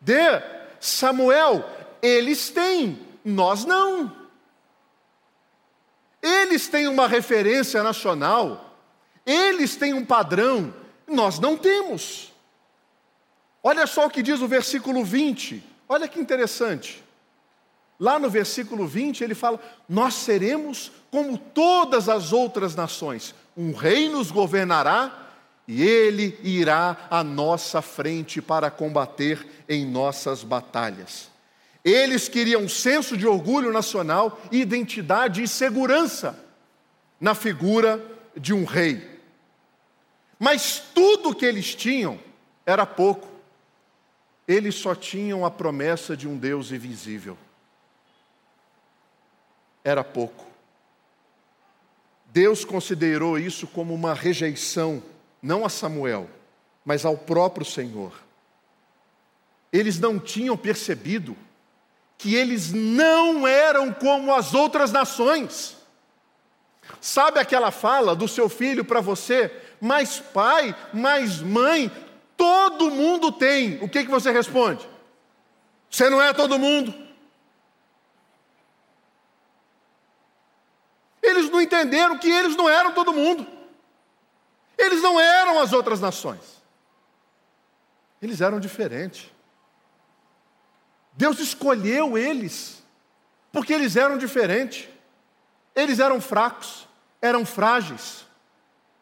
De 0.00 0.42
Samuel, 0.80 1.64
eles 2.02 2.50
têm, 2.50 2.98
nós 3.24 3.64
não. 3.64 4.16
Eles 6.22 6.68
têm 6.68 6.88
uma 6.88 7.06
referência 7.06 7.82
nacional, 7.82 8.76
eles 9.24 9.76
têm 9.76 9.94
um 9.94 10.04
padrão, 10.04 10.74
nós 11.06 11.38
não 11.38 11.56
temos. 11.56 12.32
Olha 13.62 13.86
só 13.86 14.06
o 14.06 14.10
que 14.10 14.22
diz 14.22 14.40
o 14.40 14.48
versículo 14.48 15.04
20, 15.04 15.62
olha 15.88 16.08
que 16.08 16.20
interessante. 16.20 17.04
Lá 17.98 18.18
no 18.18 18.30
versículo 18.30 18.86
20 18.86 19.22
ele 19.22 19.34
fala: 19.34 19.60
Nós 19.86 20.14
seremos 20.14 20.90
como 21.10 21.36
todas 21.36 22.08
as 22.08 22.32
outras 22.32 22.74
nações, 22.74 23.34
um 23.56 23.72
rei 23.72 24.08
nos 24.08 24.30
governará 24.30 25.28
e 25.66 25.82
ele 25.82 26.38
irá 26.42 27.06
à 27.10 27.22
nossa 27.22 27.80
frente 27.80 28.42
para 28.42 28.70
combater 28.70 29.46
em 29.68 29.86
nossas 29.86 30.42
batalhas. 30.42 31.30
Eles 31.84 32.28
queriam 32.28 32.62
um 32.62 32.68
senso 32.68 33.16
de 33.16 33.26
orgulho 33.26 33.72
nacional, 33.72 34.40
identidade 34.50 35.42
e 35.42 35.48
segurança 35.48 36.38
na 37.20 37.34
figura 37.34 38.04
de 38.36 38.52
um 38.52 38.64
rei. 38.64 39.20
Mas 40.38 40.82
tudo 40.94 41.34
que 41.34 41.46
eles 41.46 41.74
tinham 41.74 42.18
era 42.66 42.84
pouco. 42.84 43.28
Eles 44.48 44.74
só 44.74 44.94
tinham 44.94 45.44
a 45.44 45.50
promessa 45.50 46.16
de 46.16 46.26
um 46.26 46.36
Deus 46.36 46.72
invisível. 46.72 47.38
Era 49.84 50.02
pouco. 50.02 50.49
Deus 52.32 52.64
considerou 52.64 53.38
isso 53.38 53.66
como 53.66 53.92
uma 53.92 54.14
rejeição, 54.14 55.02
não 55.42 55.64
a 55.64 55.68
Samuel, 55.68 56.28
mas 56.84 57.04
ao 57.04 57.16
próprio 57.16 57.66
Senhor. 57.66 58.12
Eles 59.72 59.98
não 59.98 60.18
tinham 60.18 60.56
percebido 60.56 61.36
que 62.16 62.34
eles 62.34 62.72
não 62.72 63.46
eram 63.46 63.92
como 63.92 64.34
as 64.34 64.54
outras 64.54 64.92
nações. 64.92 65.76
Sabe 67.00 67.40
aquela 67.40 67.70
fala 67.70 68.14
do 68.14 68.28
seu 68.28 68.48
filho 68.48 68.84
para 68.84 69.00
você? 69.00 69.50
Mas 69.80 70.20
pai, 70.20 70.76
mas 70.92 71.40
mãe, 71.40 71.90
todo 72.36 72.90
mundo 72.90 73.32
tem. 73.32 73.78
O 73.82 73.88
que, 73.88 74.04
que 74.04 74.10
você 74.10 74.30
responde? 74.30 74.86
Você 75.90 76.08
não 76.10 76.22
é 76.22 76.32
todo 76.32 76.58
mundo. 76.58 76.94
Eles 81.30 81.48
não 81.48 81.60
entenderam 81.60 82.18
que 82.18 82.28
eles 82.28 82.56
não 82.56 82.68
eram 82.68 82.92
todo 82.92 83.12
mundo. 83.12 83.46
Eles 84.76 85.00
não 85.00 85.18
eram 85.20 85.60
as 85.60 85.72
outras 85.72 86.00
nações. 86.00 86.60
Eles 88.20 88.40
eram 88.40 88.58
diferentes. 88.58 89.30
Deus 91.12 91.38
escolheu 91.38 92.18
eles, 92.18 92.82
porque 93.52 93.72
eles 93.72 93.96
eram 93.96 94.18
diferentes. 94.18 94.88
Eles 95.74 96.00
eram 96.00 96.20
fracos, 96.20 96.88
eram 97.22 97.46
frágeis, 97.46 98.26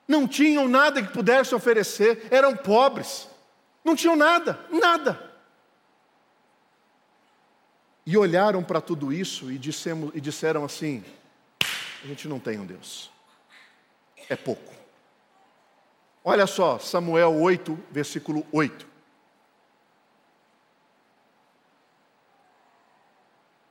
não 0.06 0.28
tinham 0.28 0.68
nada 0.68 1.02
que 1.02 1.12
pudesse 1.12 1.54
oferecer, 1.54 2.28
eram 2.30 2.56
pobres, 2.56 3.28
não 3.84 3.96
tinham 3.96 4.16
nada, 4.16 4.58
nada. 4.70 5.28
E 8.04 8.16
olharam 8.16 8.62
para 8.62 8.80
tudo 8.80 9.12
isso 9.12 9.50
e, 9.50 9.58
dissemos, 9.58 10.10
e 10.14 10.20
disseram 10.20 10.64
assim: 10.64 11.04
a 12.02 12.06
gente 12.06 12.28
não 12.28 12.38
tem 12.38 12.58
um 12.58 12.66
Deus, 12.66 13.10
é 14.28 14.36
pouco. 14.36 14.74
Olha 16.24 16.46
só, 16.46 16.78
Samuel 16.78 17.34
8, 17.40 17.78
versículo 17.90 18.46
8. 18.52 18.86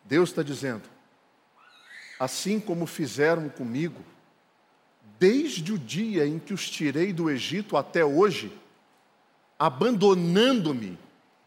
Deus 0.04 0.30
está 0.30 0.42
dizendo: 0.42 0.90
assim 2.20 2.60
como 2.60 2.86
fizeram 2.86 3.50
comigo, 3.50 4.02
desde 5.20 5.74
o 5.74 5.78
dia 5.78 6.26
em 6.26 6.40
que 6.40 6.54
os 6.54 6.70
tirei 6.70 7.12
do 7.14 7.30
Egito 7.30 7.78
até 7.78 8.04
hoje, 8.04 8.52
abandonando-me 9.60 10.98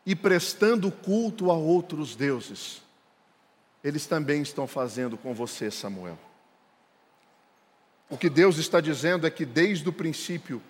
e 0.04 0.14
prestando 0.14 0.90
culto 0.90 1.50
a 1.50 1.54
outros 1.54 2.14
deuses, 2.14 2.82
eles 3.82 4.06
também 4.06 4.42
estão 4.42 4.66
fazendo 4.66 5.16
com 5.16 5.34
você, 5.34 5.70
Samuel. 5.70 6.18
O 8.10 8.18
que 8.18 8.28
Deus 8.28 8.58
está 8.58 8.80
dizendo 8.80 9.24
é 9.24 9.30
que 9.30 9.46
desde 9.46 9.88
o 9.88 9.92
princípio, 9.92 10.60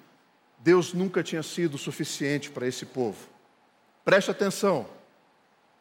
Deus 0.58 0.92
nunca 0.92 1.22
tinha 1.22 1.42
sido 1.42 1.78
suficiente 1.78 2.50
para 2.50 2.66
esse 2.66 2.84
povo. 2.84 3.16
Preste 4.04 4.30
atenção, 4.30 4.86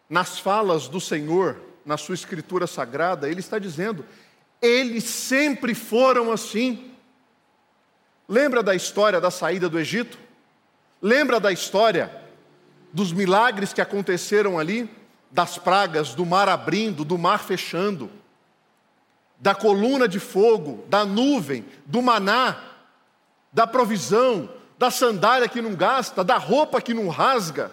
nas 0.10 0.40
falas 0.40 0.88
do 0.88 1.02
Senhor, 1.02 1.58
na 1.86 1.98
sua 1.98 2.16
escritura 2.16 2.66
sagrada, 2.66 3.30
ele 3.30 3.42
está 3.42 3.60
dizendo: 3.60 4.06
eles 4.62 5.04
sempre 5.04 5.76
foram 5.76 6.32
assim. 6.32 6.92
Lembra 8.28 8.64
da 8.64 8.74
história 8.74 9.20
da 9.20 9.30
saída 9.30 9.68
do 9.68 9.80
Egito? 9.80 10.18
Lembra 11.02 11.40
da 11.40 11.52
história 11.52 12.12
dos 12.94 13.12
milagres 13.12 13.74
que 13.74 13.82
aconteceram 13.82 14.58
ali? 14.58 14.90
Das 15.32 15.58
pragas, 15.58 16.16
do 16.16 16.26
mar 16.26 16.48
abrindo, 16.48 17.04
do 17.04 17.18
mar 17.18 17.44
fechando, 17.44 18.10
da 19.40 19.56
coluna 19.56 20.08
de 20.08 20.20
fogo, 20.20 20.84
da 20.90 21.06
nuvem, 21.06 21.66
do 21.86 22.02
maná, 22.02 22.62
da 23.54 23.66
provisão, 23.66 24.50
da 24.78 24.92
sandália 24.92 25.48
que 25.48 25.62
não 25.62 25.76
gasta, 25.76 26.24
da 26.24 26.38
roupa 26.38 26.82
que 26.82 26.94
não 26.94 27.08
rasga, 27.08 27.72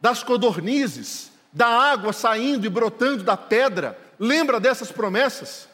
das 0.00 0.22
codornizes, 0.22 1.30
da 1.52 1.68
água 1.68 2.12
saindo 2.12 2.66
e 2.66 2.70
brotando 2.70 3.22
da 3.22 3.36
pedra. 3.36 3.98
Lembra 4.18 4.58
dessas 4.58 4.90
promessas? 4.90 5.68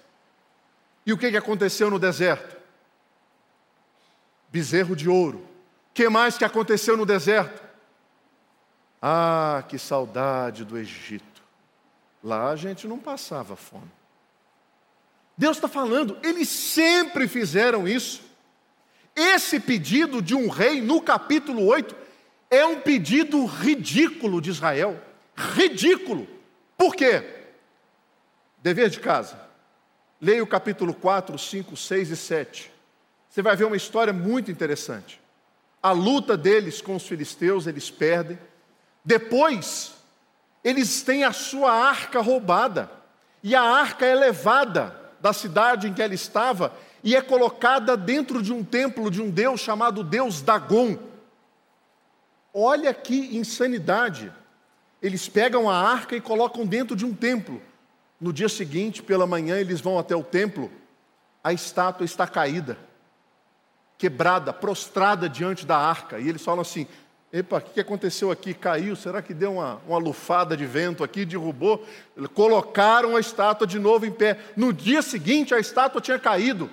E 1.04 1.12
o 1.12 1.18
que, 1.18 1.36
aconteceu 1.36 1.90
no 1.90 1.98
deserto? 1.98 2.56
Bezerro 4.50 4.96
de 4.96 5.08
ouro. 5.08 5.38
O 5.38 5.94
que 5.94 6.08
mais 6.08 6.36
que 6.36 6.44
aconteceu 6.44 6.96
no 6.96 7.06
deserto? 7.06 7.62
Ah, 9.00 9.62
que 9.68 9.78
saudade 9.78 10.64
do 10.64 10.76
Egito. 10.76 11.35
Lá 12.26 12.50
a 12.50 12.56
gente 12.56 12.88
não 12.88 12.98
passava 12.98 13.54
fome. 13.54 13.88
Deus 15.38 15.58
está 15.58 15.68
falando, 15.68 16.18
eles 16.24 16.48
sempre 16.48 17.28
fizeram 17.28 17.86
isso. 17.86 18.20
Esse 19.14 19.60
pedido 19.60 20.20
de 20.20 20.34
um 20.34 20.48
rei, 20.48 20.82
no 20.82 21.00
capítulo 21.00 21.64
8, 21.64 21.94
é 22.50 22.66
um 22.66 22.80
pedido 22.80 23.44
ridículo 23.44 24.40
de 24.40 24.50
Israel 24.50 25.00
ridículo. 25.36 26.26
Por 26.76 26.96
quê? 26.96 27.22
Dever 28.60 28.90
de 28.90 28.98
casa. 28.98 29.40
Leia 30.20 30.42
o 30.42 30.48
capítulo 30.48 30.92
4, 30.94 31.38
5, 31.38 31.76
6 31.76 32.10
e 32.10 32.16
7. 32.16 32.72
Você 33.30 33.40
vai 33.40 33.54
ver 33.54 33.66
uma 33.66 33.76
história 33.76 34.12
muito 34.12 34.50
interessante. 34.50 35.20
A 35.80 35.92
luta 35.92 36.36
deles 36.36 36.80
com 36.80 36.96
os 36.96 37.06
filisteus, 37.06 37.68
eles 37.68 37.88
perdem. 37.88 38.36
Depois, 39.04 39.95
eles 40.66 41.00
têm 41.00 41.22
a 41.22 41.32
sua 41.32 41.70
arca 41.70 42.20
roubada. 42.20 42.90
E 43.40 43.54
a 43.54 43.62
arca 43.62 44.04
é 44.04 44.16
levada 44.16 45.00
da 45.20 45.32
cidade 45.32 45.86
em 45.86 45.94
que 45.94 46.02
ela 46.02 46.12
estava 46.12 46.72
e 47.04 47.14
é 47.14 47.22
colocada 47.22 47.96
dentro 47.96 48.42
de 48.42 48.52
um 48.52 48.64
templo 48.64 49.08
de 49.08 49.22
um 49.22 49.30
deus 49.30 49.60
chamado 49.60 50.02
Deus 50.02 50.42
Dagon. 50.42 50.98
Olha 52.52 52.92
que 52.92 53.36
insanidade 53.36 54.32
eles 55.00 55.28
pegam 55.28 55.70
a 55.70 55.76
arca 55.76 56.16
e 56.16 56.20
colocam 56.20 56.66
dentro 56.66 56.96
de 56.96 57.06
um 57.06 57.14
templo. 57.14 57.62
No 58.20 58.32
dia 58.32 58.48
seguinte, 58.48 59.04
pela 59.04 59.24
manhã, 59.24 59.60
eles 59.60 59.80
vão 59.80 60.00
até 60.00 60.16
o 60.16 60.24
templo, 60.24 60.68
a 61.44 61.52
estátua 61.52 62.04
está 62.04 62.26
caída, 62.26 62.76
quebrada, 63.96 64.52
prostrada 64.52 65.28
diante 65.28 65.64
da 65.64 65.76
arca. 65.76 66.18
E 66.18 66.28
eles 66.28 66.42
falam 66.42 66.62
assim: 66.62 66.88
Epa, 67.38 67.58
o 67.58 67.60
que 67.60 67.80
aconteceu 67.80 68.30
aqui? 68.30 68.54
Caiu? 68.54 68.96
Será 68.96 69.20
que 69.20 69.34
deu 69.34 69.52
uma, 69.52 69.78
uma 69.86 69.98
lufada 69.98 70.56
de 70.56 70.64
vento 70.64 71.04
aqui, 71.04 71.26
derrubou? 71.26 71.86
Colocaram 72.32 73.14
a 73.14 73.20
estátua 73.20 73.66
de 73.66 73.78
novo 73.78 74.06
em 74.06 74.10
pé. 74.10 74.38
No 74.56 74.72
dia 74.72 75.02
seguinte, 75.02 75.54
a 75.54 75.58
estátua 75.58 76.00
tinha 76.00 76.18
caído, 76.18 76.70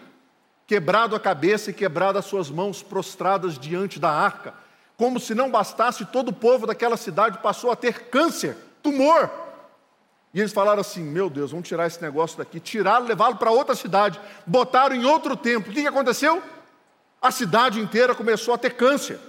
quebrado 0.66 1.18
a 1.18 1.20
cabeça 1.20 1.70
e 1.70 1.74
quebrado 1.74 2.18
as 2.18 2.24
suas 2.24 2.50
mãos 2.50 2.82
prostradas 2.82 3.60
diante 3.60 4.00
da 4.00 4.10
arca. 4.10 4.54
Como 4.96 5.20
se 5.20 5.36
não 5.36 5.52
bastasse, 5.52 6.06
todo 6.06 6.30
o 6.30 6.34
povo 6.34 6.66
daquela 6.66 6.96
cidade 6.96 7.40
passou 7.40 7.70
a 7.70 7.76
ter 7.76 8.06
câncer, 8.06 8.56
tumor. 8.82 9.30
E 10.34 10.40
eles 10.40 10.54
falaram 10.54 10.80
assim: 10.80 11.04
Meu 11.04 11.30
Deus, 11.30 11.52
vamos 11.52 11.68
tirar 11.68 11.88
esse 11.88 12.02
negócio 12.02 12.38
daqui. 12.38 12.62
Tiraram, 12.62 13.06
levaram 13.06 13.36
para 13.36 13.52
outra 13.52 13.76
cidade, 13.76 14.18
botaram 14.48 14.96
em 14.96 15.04
outro 15.04 15.36
templo. 15.36 15.70
O 15.70 15.76
que, 15.76 15.82
que 15.82 15.88
aconteceu? 15.90 16.42
A 17.22 17.32
cidade 17.32 17.82
inteira 17.82 18.16
começou 18.16 18.54
a 18.54 18.58
ter 18.58 18.76
câncer. 18.76 19.20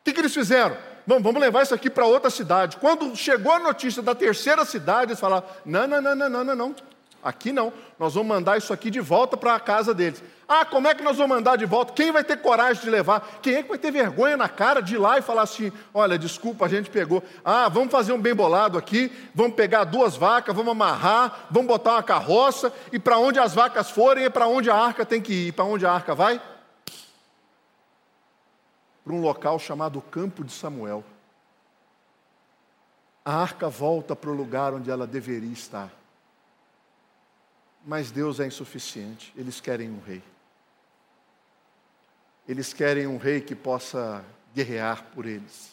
O 0.00 0.04
que, 0.04 0.12
que 0.12 0.20
eles 0.20 0.32
fizeram? 0.32 0.76
Vamos, 1.06 1.40
levar 1.40 1.62
isso 1.62 1.74
aqui 1.74 1.90
para 1.90 2.06
outra 2.06 2.30
cidade. 2.30 2.76
Quando 2.76 3.14
chegou 3.16 3.52
a 3.52 3.58
notícia 3.58 4.02
da 4.02 4.14
terceira 4.14 4.64
cidade, 4.64 5.12
eles 5.12 5.20
falaram: 5.20 5.44
Não, 5.64 5.86
não, 5.86 6.00
não, 6.00 6.14
não, 6.14 6.28
não, 6.28 6.44
não, 6.44 6.56
não. 6.56 6.74
Aqui 7.22 7.52
não. 7.52 7.70
Nós 7.98 8.14
vamos 8.14 8.28
mandar 8.28 8.56
isso 8.56 8.72
aqui 8.72 8.90
de 8.90 9.00
volta 9.00 9.36
para 9.36 9.54
a 9.54 9.60
casa 9.60 9.92
deles. 9.92 10.22
Ah, 10.48 10.64
como 10.64 10.88
é 10.88 10.94
que 10.94 11.02
nós 11.02 11.18
vamos 11.18 11.36
mandar 11.36 11.56
de 11.56 11.66
volta? 11.66 11.92
Quem 11.92 12.10
vai 12.10 12.24
ter 12.24 12.38
coragem 12.38 12.82
de 12.82 12.88
levar? 12.88 13.38
Quem 13.42 13.56
é 13.56 13.62
que 13.62 13.68
vai 13.68 13.76
ter 13.76 13.90
vergonha 13.90 14.38
na 14.38 14.48
cara 14.48 14.80
de 14.80 14.94
ir 14.94 14.98
lá 14.98 15.18
e 15.18 15.22
falar 15.22 15.42
assim: 15.42 15.70
olha, 15.92 16.18
desculpa, 16.18 16.64
a 16.64 16.68
gente 16.68 16.88
pegou. 16.88 17.22
Ah, 17.44 17.68
vamos 17.68 17.92
fazer 17.92 18.12
um 18.12 18.20
bem 18.20 18.34
bolado 18.34 18.78
aqui, 18.78 19.12
vamos 19.34 19.54
pegar 19.54 19.84
duas 19.84 20.16
vacas, 20.16 20.56
vamos 20.56 20.72
amarrar, 20.72 21.46
vamos 21.50 21.68
botar 21.68 21.92
uma 21.92 22.02
carroça, 22.02 22.72
e 22.90 22.98
para 22.98 23.18
onde 23.18 23.38
as 23.38 23.54
vacas 23.54 23.90
forem 23.90 24.24
é 24.24 24.30
para 24.30 24.46
onde 24.46 24.70
a 24.70 24.74
arca 24.74 25.04
tem 25.04 25.20
que 25.20 25.48
ir. 25.48 25.52
Para 25.52 25.66
onde 25.66 25.84
a 25.84 25.92
arca 25.92 26.14
vai? 26.14 26.40
Para 29.04 29.12
um 29.12 29.20
local 29.20 29.58
chamado 29.58 30.00
Campo 30.00 30.44
de 30.44 30.52
Samuel. 30.52 31.04
A 33.24 33.34
arca 33.34 33.68
volta 33.68 34.16
para 34.16 34.30
o 34.30 34.34
lugar 34.34 34.74
onde 34.74 34.90
ela 34.90 35.06
deveria 35.06 35.52
estar. 35.52 35.90
Mas 37.84 38.10
Deus 38.10 38.40
é 38.40 38.46
insuficiente, 38.46 39.32
eles 39.36 39.60
querem 39.60 39.90
um 39.90 40.00
rei. 40.00 40.22
Eles 42.46 42.72
querem 42.72 43.06
um 43.06 43.16
rei 43.16 43.40
que 43.40 43.54
possa 43.54 44.24
guerrear 44.54 45.04
por 45.14 45.24
eles, 45.26 45.70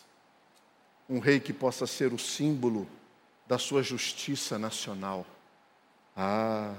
um 1.10 1.20
rei 1.20 1.40
que 1.40 1.52
possa 1.52 1.88
ser 1.88 2.14
o 2.14 2.20
símbolo 2.20 2.88
da 3.48 3.58
sua 3.58 3.82
justiça 3.82 4.60
nacional. 4.60 5.26
Ah, 6.16 6.76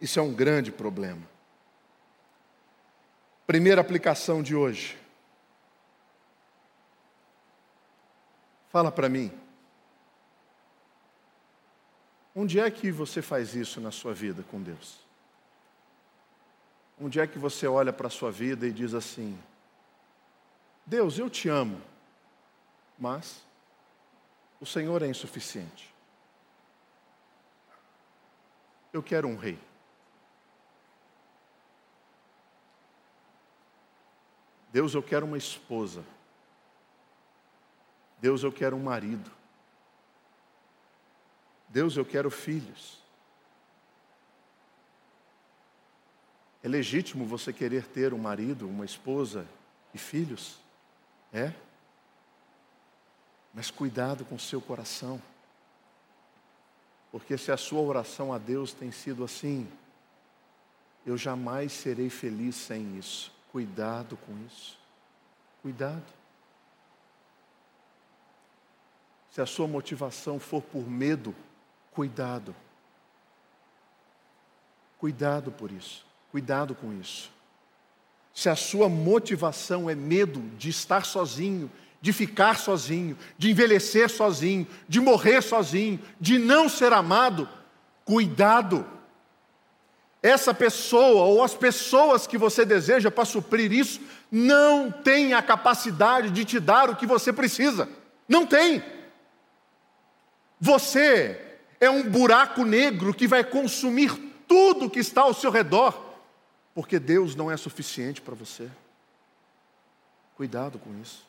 isso 0.00 0.18
é 0.18 0.22
um 0.22 0.32
grande 0.32 0.72
problema. 0.72 1.22
Primeira 3.50 3.80
aplicação 3.80 4.44
de 4.44 4.54
hoje. 4.54 4.96
Fala 8.68 8.92
para 8.92 9.08
mim. 9.08 9.36
Onde 12.32 12.60
é 12.60 12.70
que 12.70 12.92
você 12.92 13.20
faz 13.20 13.56
isso 13.56 13.80
na 13.80 13.90
sua 13.90 14.14
vida 14.14 14.44
com 14.44 14.62
Deus? 14.62 15.00
Onde 17.00 17.18
é 17.18 17.26
que 17.26 17.40
você 17.40 17.66
olha 17.66 17.92
para 17.92 18.06
a 18.06 18.10
sua 18.10 18.30
vida 18.30 18.68
e 18.68 18.72
diz 18.72 18.94
assim: 18.94 19.36
Deus, 20.86 21.18
eu 21.18 21.28
te 21.28 21.48
amo, 21.48 21.82
mas 22.96 23.42
o 24.60 24.64
Senhor 24.64 25.02
é 25.02 25.08
insuficiente. 25.08 25.92
Eu 28.92 29.02
quero 29.02 29.26
um 29.26 29.36
rei. 29.36 29.58
Deus, 34.72 34.94
eu 34.94 35.02
quero 35.02 35.26
uma 35.26 35.38
esposa. 35.38 36.04
Deus, 38.20 38.42
eu 38.42 38.52
quero 38.52 38.76
um 38.76 38.82
marido. 38.82 39.30
Deus, 41.68 41.96
eu 41.96 42.04
quero 42.04 42.30
filhos. 42.30 42.98
É 46.62 46.68
legítimo 46.68 47.24
você 47.24 47.52
querer 47.52 47.86
ter 47.86 48.12
um 48.12 48.18
marido, 48.18 48.68
uma 48.68 48.84
esposa 48.84 49.46
e 49.94 49.98
filhos? 49.98 50.58
É? 51.32 51.52
Mas 53.54 53.70
cuidado 53.70 54.24
com 54.24 54.34
o 54.34 54.40
seu 54.40 54.60
coração. 54.60 55.20
Porque 57.10 57.36
se 57.36 57.50
a 57.50 57.56
sua 57.56 57.80
oração 57.80 58.32
a 58.32 58.38
Deus 58.38 58.72
tem 58.72 58.92
sido 58.92 59.24
assim, 59.24 59.66
eu 61.04 61.16
jamais 61.16 61.72
serei 61.72 62.10
feliz 62.10 62.54
sem 62.54 62.98
isso. 62.98 63.32
Cuidado 63.52 64.16
com 64.16 64.32
isso. 64.46 64.78
Cuidado. 65.62 66.04
Se 69.30 69.40
a 69.40 69.46
sua 69.46 69.66
motivação 69.66 70.40
for 70.40 70.62
por 70.62 70.88
medo, 70.88 71.34
cuidado. 71.92 72.54
Cuidado 74.98 75.52
por 75.52 75.70
isso. 75.70 76.04
Cuidado 76.30 76.74
com 76.74 76.92
isso. 76.92 77.30
Se 78.32 78.48
a 78.48 78.56
sua 78.56 78.88
motivação 78.88 79.90
é 79.90 79.94
medo 79.94 80.40
de 80.56 80.68
estar 80.68 81.04
sozinho, 81.04 81.70
de 82.00 82.12
ficar 82.12 82.58
sozinho, 82.58 83.16
de 83.36 83.50
envelhecer 83.50 84.08
sozinho, 84.08 84.66
de 84.88 85.00
morrer 85.00 85.42
sozinho, 85.42 86.00
de 86.20 86.38
não 86.38 86.68
ser 86.68 86.92
amado, 86.92 87.48
cuidado. 88.04 88.86
Essa 90.22 90.52
pessoa 90.52 91.24
ou 91.24 91.42
as 91.42 91.54
pessoas 91.54 92.26
que 92.26 92.36
você 92.36 92.64
deseja 92.64 93.10
para 93.10 93.24
suprir 93.24 93.72
isso 93.72 94.00
não 94.30 94.90
tem 94.90 95.32
a 95.32 95.42
capacidade 95.42 96.30
de 96.30 96.44
te 96.44 96.60
dar 96.60 96.90
o 96.90 96.96
que 96.96 97.06
você 97.06 97.32
precisa. 97.32 97.88
Não 98.28 98.46
tem. 98.46 98.82
Você 100.60 101.58
é 101.80 101.88
um 101.88 102.08
buraco 102.08 102.64
negro 102.64 103.14
que 103.14 103.26
vai 103.26 103.42
consumir 103.42 104.14
tudo 104.46 104.90
que 104.90 104.98
está 104.98 105.22
ao 105.22 105.32
seu 105.32 105.50
redor, 105.50 105.98
porque 106.74 106.98
Deus 106.98 107.34
não 107.34 107.50
é 107.50 107.56
suficiente 107.56 108.20
para 108.20 108.34
você. 108.34 108.70
Cuidado 110.36 110.78
com 110.78 110.94
isso. 111.00 111.26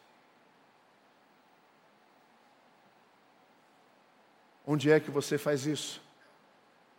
Onde 4.68 4.92
é 4.92 5.00
que 5.00 5.10
você 5.10 5.38
faz 5.38 5.66
isso? 5.66 6.02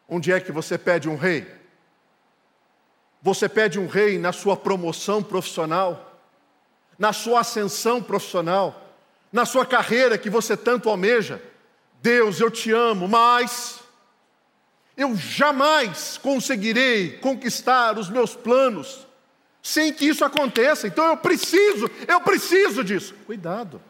Onde 0.09 0.33
é 0.33 0.41
que 0.41 0.51
você 0.51 0.77
pede 0.79 1.09
um 1.09 1.17
rei? 1.17 1.62
Você 3.23 3.49
pede 3.49 3.79
um 3.79 3.87
rei 3.87 4.19
na 4.19 4.33
sua 4.33 4.57
promoção 4.57 5.23
profissional, 5.23 6.19
na 6.99 7.13
sua 7.13 7.41
ascensão 7.41 8.03
profissional, 8.03 8.97
na 9.33 9.47
sua 9.47 9.65
carreira 9.65 10.19
que 10.19 10.29
você 10.29 10.57
tanto 10.57 10.91
almeja. 10.91 11.41
Deus, 12.03 12.41
eu 12.41 12.51
te 12.51 12.73
amo, 12.73 13.07
mas 13.07 13.79
eu 14.97 15.17
jamais 15.17 16.19
conseguirei 16.19 17.19
conquistar 17.19 17.97
os 17.97 18.11
meus 18.11 18.35
planos 18.35 19.07
sem 19.63 19.93
que 19.93 20.05
isso 20.05 20.25
aconteça. 20.25 20.89
Então 20.89 21.07
eu 21.07 21.17
preciso, 21.17 21.89
eu 22.09 22.21
preciso 22.21 22.83
disso. 22.83 23.15
Cuidado. 23.25 23.81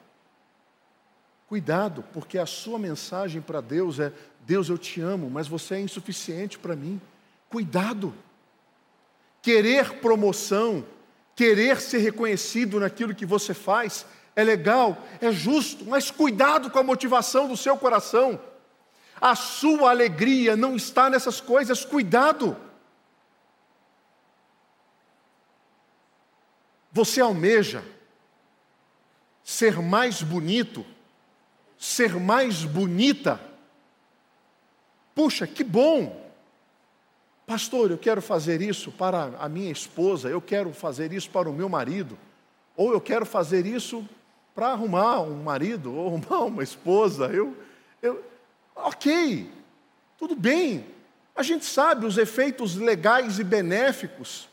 Cuidado, 1.49 2.05
porque 2.13 2.39
a 2.39 2.47
sua 2.47 2.79
mensagem 2.79 3.41
para 3.41 3.63
Deus 3.63 3.99
é: 3.99 4.13
Deus, 4.41 4.69
eu 4.69 4.77
te 4.77 5.01
amo, 5.01 5.31
mas 5.31 5.49
você 5.49 5.77
é 5.77 5.81
insuficiente 5.81 6.59
para 6.59 6.77
mim. 6.77 7.01
Cuidado. 7.49 8.15
Querer 9.43 9.95
promoção, 9.95 10.87
querer 11.35 11.81
ser 11.81 11.99
reconhecido 11.99 12.81
naquilo 12.81 13.15
que 13.15 13.27
você 13.27 13.53
faz, 13.53 14.07
é 14.35 14.43
legal, 14.43 14.97
é 15.21 15.31
justo, 15.31 15.85
mas 15.85 16.11
cuidado 16.11 16.71
com 16.71 16.79
a 16.79 16.83
motivação 16.83 17.49
do 17.49 17.57
seu 17.57 17.77
coração. 17.77 18.41
A 19.21 19.35
sua 19.35 19.91
alegria 19.91 20.57
não 20.57 20.75
está 20.75 21.11
nessas 21.11 21.41
coisas, 21.41 21.85
cuidado. 21.85 22.57
Você 26.93 27.21
almeja 27.21 27.85
ser 29.43 29.81
mais 29.81 30.23
bonito, 30.23 30.85
ser 31.79 32.15
mais 32.15 32.65
bonita. 32.65 33.41
Puxa, 35.15 35.47
que 35.47 35.65
bom! 35.65 36.22
Pastor, 37.47 37.91
eu 37.91 37.99
quero 37.99 38.23
fazer 38.23 38.63
isso 38.63 38.93
para 38.93 39.35
a 39.39 39.49
minha 39.49 39.71
esposa, 39.71 40.29
eu 40.29 40.41
quero 40.41 40.73
fazer 40.73 41.13
isso 41.13 41.29
para 41.31 41.51
o 41.51 41.53
meu 41.53 41.69
marido, 41.69 42.17
ou 42.77 42.93
eu 42.93 43.01
quero 43.01 43.27
fazer 43.27 43.67
isso 43.67 44.09
para 44.55 44.69
arrumar 44.69 45.21
um 45.21 45.43
marido 45.43 45.95
ou 45.95 46.09
arrumar 46.09 46.45
uma 46.47 46.63
esposa. 46.63 47.27
Eu, 47.27 47.57
eu, 48.01 48.23
ok, 48.75 49.51
tudo 50.19 50.37
bem. 50.37 50.87
A 51.35 51.43
gente 51.43 51.65
sabe 51.65 52.07
os 52.07 52.19
efeitos 52.19 52.77
legais 52.77 53.39
e 53.39 53.45
benéficos 53.45 54.49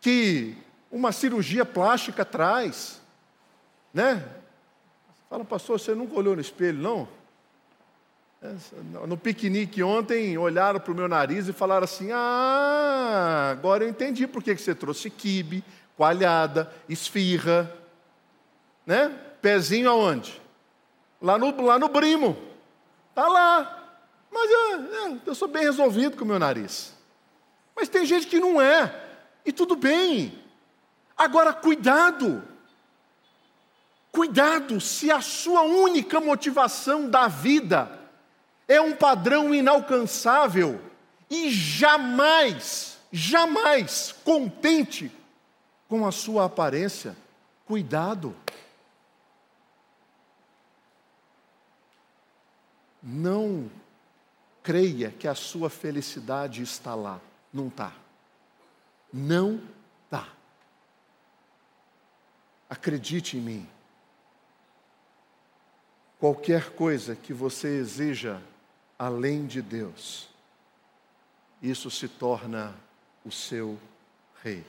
que 0.00 0.56
uma 0.90 1.10
cirurgia 1.12 1.64
plástica 1.64 2.24
traz, 2.24 3.00
né? 3.92 4.26
Fala, 5.28 5.44
pastor, 5.44 5.78
você 5.78 5.94
nunca 5.94 6.14
olhou 6.14 6.34
no 6.34 6.40
espelho, 6.40 6.78
não? 6.78 7.08
É, 8.40 8.54
no 9.04 9.16
piquenique 9.16 9.82
ontem, 9.82 10.38
olharam 10.38 10.78
para 10.78 10.92
o 10.92 10.94
meu 10.94 11.08
nariz 11.08 11.48
e 11.48 11.52
falaram 11.52 11.84
assim: 11.84 12.10
Ah, 12.12 13.48
agora 13.50 13.84
eu 13.84 13.88
entendi 13.88 14.28
por 14.28 14.44
que 14.44 14.56
você 14.56 14.74
trouxe 14.74 15.10
quibe, 15.10 15.64
coalhada, 15.96 16.72
esfirra, 16.88 17.72
né? 18.86 19.08
Pezinho 19.42 19.90
aonde? 19.90 20.40
Lá 21.20 21.36
no, 21.36 21.60
lá 21.62 21.80
no 21.80 21.88
brimo. 21.88 22.38
Está 23.10 23.26
lá. 23.26 23.74
Mas 24.30 24.48
eu, 24.48 24.80
eu, 24.82 25.20
eu 25.26 25.34
sou 25.34 25.48
bem 25.48 25.64
resolvido 25.64 26.16
com 26.16 26.24
o 26.24 26.28
meu 26.28 26.38
nariz. 26.38 26.94
Mas 27.74 27.88
tem 27.88 28.06
gente 28.06 28.28
que 28.28 28.38
não 28.38 28.60
é. 28.60 29.04
E 29.44 29.52
tudo 29.52 29.74
bem. 29.74 30.38
Agora, 31.16 31.52
cuidado. 31.52 32.44
Cuidado 34.12 34.80
se 34.80 35.10
a 35.10 35.20
sua 35.20 35.62
única 35.62 36.20
motivação 36.20 37.10
da 37.10 37.26
vida 37.26 37.97
é 38.68 38.78
um 38.78 38.94
padrão 38.94 39.54
inalcançável 39.54 40.78
e 41.30 41.50
jamais, 41.50 42.98
jamais 43.10 44.12
contente 44.22 45.10
com 45.88 46.06
a 46.06 46.12
sua 46.12 46.44
aparência. 46.44 47.16
Cuidado. 47.64 48.36
Não 53.02 53.70
creia 54.62 55.10
que 55.10 55.26
a 55.26 55.34
sua 55.34 55.70
felicidade 55.70 56.62
está 56.62 56.94
lá. 56.94 57.18
Não 57.52 57.68
está. 57.68 57.92
Não 59.10 59.62
está. 60.04 60.28
Acredite 62.68 63.38
em 63.38 63.40
mim. 63.40 63.68
Qualquer 66.18 66.70
coisa 66.70 67.16
que 67.16 67.32
você 67.32 67.68
exija 67.68 68.42
além 68.98 69.46
de 69.46 69.62
Deus, 69.62 70.28
isso 71.62 71.90
se 71.90 72.08
torna 72.08 72.74
o 73.24 73.30
seu 73.30 73.78
rei. 74.42 74.64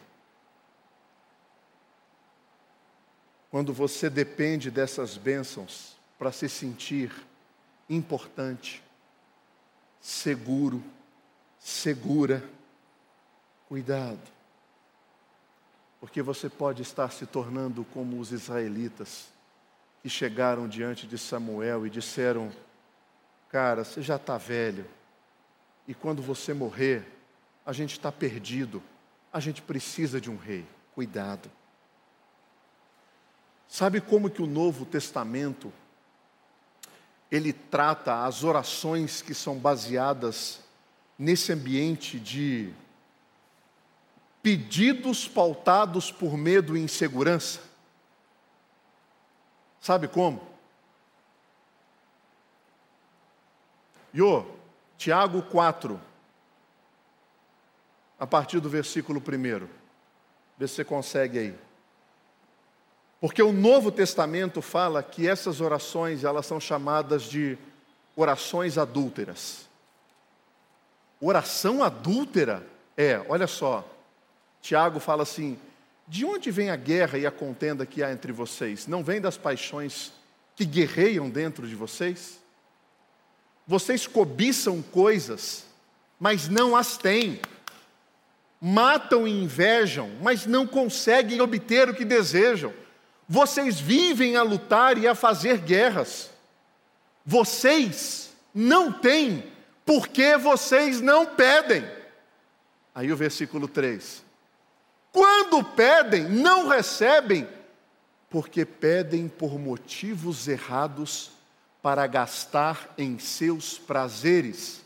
Quando 3.50 3.74
você 3.74 4.10
depende 4.10 4.70
dessas 4.70 5.18
bênçãos 5.18 5.96
para 6.20 6.32
se 6.32 6.48
sentir 6.48 7.12
importante, 7.90 8.84
seguro, 10.00 10.84
segura, 11.58 12.48
cuidado, 13.68 14.22
porque 16.00 16.22
você 16.22 16.48
pode 16.48 16.84
estar 16.84 17.12
se 17.12 17.26
tornando 17.26 17.84
como 17.86 18.20
os 18.20 18.32
israelitas 18.32 19.28
que 20.02 20.10
chegaram 20.10 20.68
diante 20.68 21.08
de 21.08 21.18
Samuel 21.18 21.86
e 21.86 21.90
disseram: 21.90 22.52
Cara, 23.50 23.84
você 23.84 24.02
já 24.02 24.16
está 24.16 24.38
velho, 24.38 24.86
e 25.88 25.94
quando 25.96 26.22
você 26.22 26.54
morrer, 26.54 27.04
a 27.66 27.74
gente 27.74 27.94
está 27.94 28.12
perdido, 28.12 28.82
a 29.34 29.40
gente 29.40 29.62
precisa 29.62 30.22
de 30.22 30.30
um 30.30 30.38
rei. 30.38 30.66
Cuidado. 30.94 31.50
Sabe 33.68 34.02
como 34.02 34.30
que 34.30 34.42
o 34.42 34.48
Novo 34.48 34.86
Testamento 34.86 35.74
ele 37.32 37.54
trata 37.54 38.26
as 38.26 38.44
orações 38.44 39.22
que 39.22 39.34
são 39.34 39.58
baseadas 39.58 40.60
nesse 41.18 41.52
ambiente 41.52 42.20
de 42.20 42.74
pedidos 44.42 45.28
pautados 45.28 46.12
por 46.12 46.38
medo 46.38 46.78
e 46.78 46.82
insegurança? 46.82 47.62
Sabe 49.82 50.08
como? 50.08 50.42
Iô, 54.14 54.46
Tiago 54.98 55.42
4, 55.44 56.00
a 58.20 58.28
partir 58.28 58.60
do 58.60 58.70
versículo 58.70 59.20
1. 59.20 59.68
Vê 60.58 60.68
se 60.68 60.76
você 60.76 60.84
consegue 60.84 61.40
aí. 61.40 61.56
Porque 63.22 63.42
o 63.42 63.52
Novo 63.52 63.92
Testamento 63.92 64.62
fala 64.62 65.04
que 65.04 65.28
essas 65.28 65.62
orações, 65.62 66.24
elas 66.24 66.46
são 66.46 66.60
chamadas 66.60 67.24
de 67.24 67.58
orações 68.16 68.78
adúlteras. 68.78 69.68
Oração 71.22 71.84
adúltera 71.84 72.66
é, 72.96 73.24
olha 73.30 73.48
só, 73.48 73.88
Tiago 74.62 75.00
fala 75.00 75.24
assim: 75.24 75.58
de 76.06 76.26
onde 76.26 76.52
vem 76.52 76.70
a 76.70 76.76
guerra 76.76 77.18
e 77.18 77.26
a 77.26 77.32
contenda 77.32 77.86
que 77.86 78.04
há 78.04 78.12
entre 78.12 78.34
vocês? 78.34 78.88
Não 78.88 79.04
vem 79.04 79.22
das 79.22 79.38
paixões 79.38 80.12
que 80.56 80.66
guerreiam 80.66 81.30
dentro 81.30 81.66
de 81.66 81.76
vocês? 81.76 82.40
Vocês 83.70 84.08
cobiçam 84.08 84.82
coisas, 84.82 85.64
mas 86.20 86.50
não 86.50 86.76
as 86.76 86.98
têm. 86.98 87.40
Matam 88.60 89.28
e 89.28 89.44
invejam, 89.44 90.10
mas 90.24 90.48
não 90.48 90.66
conseguem 90.66 91.40
obter 91.40 91.88
o 91.88 91.94
que 91.94 92.04
desejam. 92.04 92.74
Vocês 93.28 93.80
vivem 93.80 94.36
a 94.36 94.42
lutar 94.42 94.98
e 94.98 95.08
a 95.08 95.14
fazer 95.14 95.60
guerras. 95.60 96.32
Vocês 97.24 98.34
não 98.56 98.92
têm, 98.92 99.44
porque 99.86 100.36
vocês 100.36 101.00
não 101.00 101.28
pedem. 101.28 101.88
Aí 102.96 103.12
o 103.12 103.16
versículo 103.16 103.68
3. 103.68 104.24
Quando 105.12 105.64
pedem, 105.64 106.24
não 106.24 106.68
recebem, 106.68 107.48
porque 108.32 108.66
pedem 108.66 109.28
por 109.28 109.60
motivos 109.60 110.48
errados 110.48 111.38
para 111.82 112.06
gastar 112.08 112.94
em 112.98 113.18
seus 113.18 113.78
prazeres. 113.78 114.82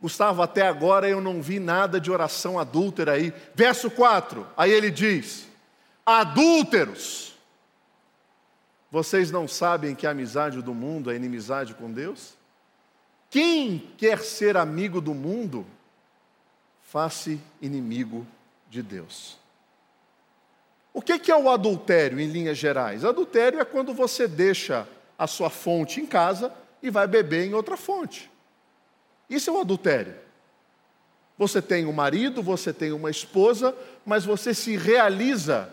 Gustavo, 0.00 0.42
até 0.42 0.62
agora 0.62 1.08
eu 1.08 1.20
não 1.20 1.42
vi 1.42 1.58
nada 1.58 2.00
de 2.00 2.10
oração 2.10 2.58
adúltera 2.58 3.12
aí. 3.12 3.32
Verso 3.54 3.90
4, 3.90 4.46
aí 4.56 4.70
ele 4.70 4.90
diz: 4.90 5.48
Adúlteros, 6.06 7.36
vocês 8.90 9.30
não 9.30 9.48
sabem 9.48 9.94
que 9.94 10.06
a 10.06 10.10
amizade 10.10 10.62
do 10.62 10.72
mundo 10.72 11.10
é 11.10 11.16
inimizade 11.16 11.74
com 11.74 11.92
Deus? 11.92 12.34
Quem 13.28 13.90
quer 13.98 14.20
ser 14.20 14.56
amigo 14.56 15.00
do 15.00 15.12
mundo, 15.12 15.66
faça 16.82 17.36
inimigo 17.60 18.26
de 18.70 18.82
Deus. 18.82 19.36
O 20.94 21.02
que 21.02 21.30
é 21.30 21.36
o 21.36 21.50
adultério, 21.50 22.18
em 22.18 22.28
linhas 22.28 22.56
gerais? 22.56 23.04
Adultério 23.04 23.60
é 23.60 23.64
quando 23.64 23.92
você 23.92 24.26
deixa 24.26 24.88
a 25.18 25.26
sua 25.26 25.50
fonte 25.50 26.00
em 26.00 26.06
casa 26.06 26.52
e 26.82 26.88
vai 26.88 27.06
beber 27.06 27.44
em 27.44 27.54
outra 27.54 27.76
fonte. 27.76 28.30
Isso 29.28 29.50
é 29.50 29.52
o 29.52 29.60
adultério. 29.60 30.14
Você 31.36 31.60
tem 31.60 31.84
um 31.86 31.92
marido, 31.92 32.42
você 32.42 32.72
tem 32.72 32.92
uma 32.92 33.10
esposa, 33.10 33.74
mas 34.06 34.24
você 34.24 34.54
se 34.54 34.76
realiza 34.76 35.72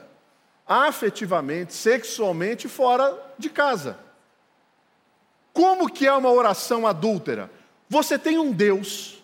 afetivamente, 0.67 1.73
sexualmente 1.73 2.67
fora 2.67 3.17
de 3.37 3.49
casa. 3.49 3.97
Como 5.53 5.89
que 5.89 6.05
é 6.05 6.13
uma 6.13 6.31
oração 6.31 6.85
adúltera? 6.85 7.49
Você 7.87 8.19
tem 8.19 8.37
um 8.37 8.51
Deus 8.51 9.23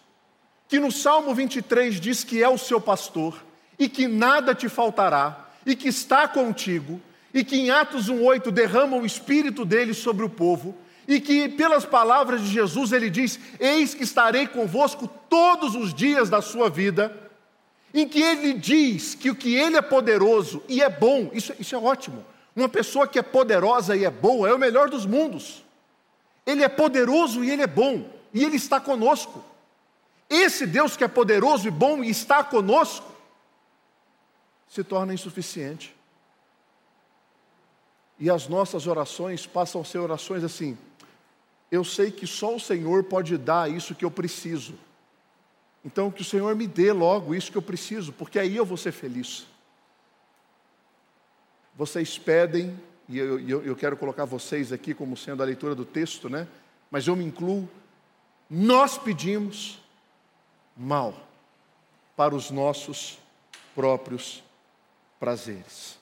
que 0.67 0.79
no 0.79 0.91
Salmo 0.91 1.35
23 1.35 1.99
diz 1.99 2.23
que 2.23 2.41
é 2.41 2.47
o 2.47 2.57
seu 2.57 2.79
pastor 2.79 3.43
e 3.77 3.89
que 3.89 4.07
nada 4.07 4.55
te 4.55 4.69
faltará 4.69 5.49
e 5.65 5.75
que 5.75 5.89
está 5.89 6.27
contigo, 6.27 7.01
e 7.33 7.43
que 7.43 7.55
em 7.55 7.69
Atos 7.69 8.09
1,8 8.09 8.51
derrama 8.51 8.97
o 8.97 9.05
Espírito 9.05 9.63
dele 9.65 9.93
sobre 9.93 10.25
o 10.25 10.29
povo, 10.29 10.75
e 11.07 11.19
que 11.19 11.49
pelas 11.49 11.85
palavras 11.85 12.41
de 12.41 12.47
Jesus 12.47 12.91
ele 12.91 13.09
diz: 13.09 13.39
Eis 13.59 13.93
que 13.93 14.03
estarei 14.03 14.47
convosco 14.47 15.07
todos 15.29 15.75
os 15.75 15.93
dias 15.93 16.29
da 16.29 16.41
sua 16.41 16.69
vida, 16.69 17.15
em 17.93 18.07
que 18.07 18.21
ele 18.21 18.53
diz 18.53 19.15
que 19.15 19.29
o 19.29 19.35
que 19.35 19.55
ele 19.55 19.77
é 19.77 19.81
poderoso 19.81 20.63
e 20.67 20.81
é 20.81 20.89
bom, 20.89 21.29
isso, 21.33 21.53
isso 21.59 21.75
é 21.75 21.77
ótimo. 21.77 22.25
Uma 22.55 22.69
pessoa 22.69 23.07
que 23.07 23.19
é 23.19 23.21
poderosa 23.21 23.95
e 23.95 24.05
é 24.05 24.09
boa 24.09 24.49
é 24.49 24.53
o 24.53 24.59
melhor 24.59 24.89
dos 24.89 25.05
mundos. 25.05 25.63
Ele 26.45 26.63
é 26.63 26.69
poderoso 26.69 27.43
e 27.43 27.49
ele 27.49 27.61
é 27.61 27.67
bom, 27.67 28.09
e 28.33 28.43
ele 28.43 28.55
está 28.55 28.79
conosco. 28.79 29.43
Esse 30.29 30.65
Deus 30.65 30.95
que 30.95 31.03
é 31.03 31.07
poderoso 31.07 31.67
e 31.67 31.71
bom 31.71 32.03
e 32.03 32.09
está 32.09 32.43
conosco, 32.43 33.11
se 34.69 34.83
torna 34.83 35.13
insuficiente. 35.13 35.93
E 38.21 38.29
as 38.29 38.47
nossas 38.47 38.85
orações 38.85 39.47
passam 39.47 39.81
a 39.81 39.83
ser 39.83 39.97
orações 39.97 40.43
assim: 40.43 40.77
eu 41.71 41.83
sei 41.83 42.11
que 42.11 42.27
só 42.27 42.55
o 42.55 42.59
Senhor 42.59 43.03
pode 43.05 43.35
dar 43.35 43.69
isso 43.69 43.95
que 43.95 44.05
eu 44.05 44.11
preciso. 44.11 44.75
Então, 45.83 46.11
que 46.11 46.21
o 46.21 46.25
Senhor 46.25 46.55
me 46.55 46.67
dê 46.67 46.93
logo 46.93 47.33
isso 47.33 47.51
que 47.51 47.57
eu 47.57 47.63
preciso, 47.63 48.13
porque 48.13 48.37
aí 48.37 48.55
eu 48.55 48.63
vou 48.63 48.77
ser 48.77 48.91
feliz. 48.91 49.47
Vocês 51.75 52.19
pedem, 52.19 52.79
e 53.09 53.17
eu, 53.17 53.39
eu, 53.39 53.63
eu 53.63 53.75
quero 53.75 53.97
colocar 53.97 54.25
vocês 54.25 54.71
aqui 54.71 54.93
como 54.93 55.17
sendo 55.17 55.41
a 55.41 55.45
leitura 55.47 55.73
do 55.73 55.83
texto, 55.83 56.29
né? 56.29 56.47
Mas 56.91 57.07
eu 57.07 57.15
me 57.15 57.25
incluo. 57.25 57.67
Nós 58.47 58.99
pedimos 58.99 59.79
mal 60.77 61.15
para 62.15 62.35
os 62.35 62.51
nossos 62.51 63.17
próprios 63.73 64.43
prazeres. 65.19 66.00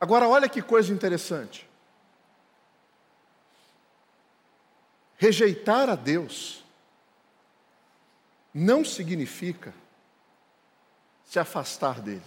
Agora, 0.00 0.28
olha 0.28 0.48
que 0.48 0.60
coisa 0.60 0.92
interessante. 0.92 1.68
Rejeitar 5.16 5.88
a 5.88 5.94
Deus 5.94 6.62
não 8.52 8.84
significa 8.84 9.72
se 11.24 11.38
afastar 11.38 12.00
dele. 12.00 12.22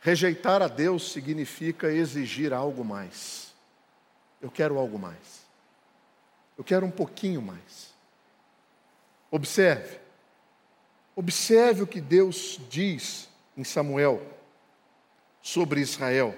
Rejeitar 0.00 0.60
a 0.60 0.68
Deus 0.68 1.12
significa 1.12 1.90
exigir 1.90 2.52
algo 2.52 2.84
mais. 2.84 3.54
Eu 4.40 4.50
quero 4.50 4.78
algo 4.78 4.98
mais. 4.98 5.46
Eu 6.58 6.64
quero 6.64 6.84
um 6.84 6.90
pouquinho 6.90 7.40
mais. 7.40 7.94
Observe. 9.30 9.98
Observe 11.16 11.82
o 11.82 11.86
que 11.86 12.00
Deus 12.00 12.60
diz 12.68 13.28
em 13.56 13.64
Samuel 13.64 14.22
sobre 15.42 15.80
Israel. 15.80 16.34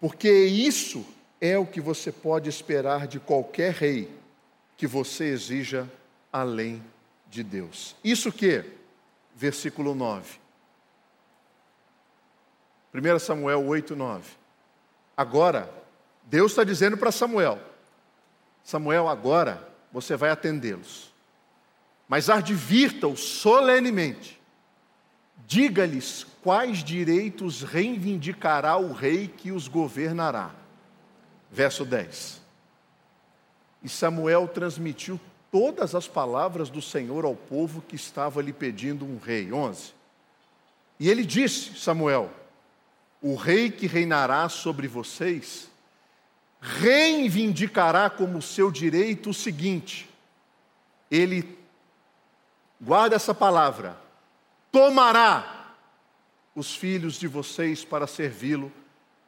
Porque 0.00 0.30
isso 0.30 1.06
é 1.40 1.56
o 1.56 1.66
que 1.66 1.80
você 1.80 2.10
pode 2.10 2.48
esperar 2.48 3.06
de 3.06 3.20
qualquer 3.20 3.72
rei 3.72 4.10
que 4.76 4.86
você 4.86 5.26
exija 5.26 5.90
além 6.32 6.82
de 7.30 7.42
Deus. 7.42 7.94
Isso 8.04 8.32
que? 8.32 8.64
Versículo 9.34 9.94
9. 9.94 10.38
1 12.92 13.18
Samuel 13.18 13.66
8, 13.66 13.94
9. 13.94 14.30
Agora, 15.16 15.70
Deus 16.24 16.52
está 16.52 16.64
dizendo 16.64 16.96
para 16.96 17.12
Samuel: 17.12 17.58
Samuel, 18.64 19.08
agora 19.08 19.66
você 19.92 20.16
vai 20.16 20.30
atendê-los. 20.30 21.12
Mas 22.08 22.30
advirta-os 22.30 23.20
solenemente. 23.20 24.40
Diga-lhes 25.46 26.26
quais 26.46 26.84
direitos 26.84 27.64
reivindicará 27.64 28.76
o 28.76 28.92
rei 28.92 29.26
que 29.26 29.50
os 29.50 29.66
governará. 29.66 30.52
Verso 31.50 31.84
10. 31.84 32.40
E 33.82 33.88
Samuel 33.88 34.46
transmitiu 34.46 35.18
todas 35.50 35.92
as 35.92 36.06
palavras 36.06 36.70
do 36.70 36.80
Senhor 36.80 37.24
ao 37.24 37.34
povo 37.34 37.82
que 37.82 37.96
estava 37.96 38.40
lhe 38.40 38.52
pedindo 38.52 39.04
um 39.04 39.18
rei. 39.18 39.52
11. 39.52 39.92
E 41.00 41.10
ele 41.10 41.24
disse, 41.24 41.76
Samuel: 41.76 42.30
O 43.20 43.34
rei 43.34 43.68
que 43.68 43.88
reinará 43.88 44.48
sobre 44.48 44.86
vocês 44.86 45.68
reivindicará 46.60 48.08
como 48.08 48.40
seu 48.40 48.70
direito 48.70 49.30
o 49.30 49.34
seguinte: 49.34 50.08
ele, 51.10 51.58
guarda 52.80 53.16
essa 53.16 53.34
palavra, 53.34 53.98
tomará 54.70 55.55
os 56.56 56.74
filhos 56.74 57.16
de 57.16 57.28
vocês 57.28 57.84
para 57.84 58.06
servi-lo 58.06 58.72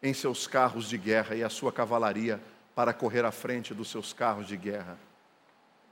em 0.03 0.14
seus 0.14 0.47
carros 0.47 0.88
de 0.88 0.97
guerra 0.97 1.37
e 1.37 1.45
a 1.45 1.51
sua 1.51 1.71
cavalaria 1.71 2.41
para 2.75 2.95
correr 2.95 3.25
à 3.25 3.31
frente 3.31 3.75
dos 3.75 3.91
seus 3.91 4.14
carros 4.14 4.49
de 4.49 4.57
guerra. 4.57 4.99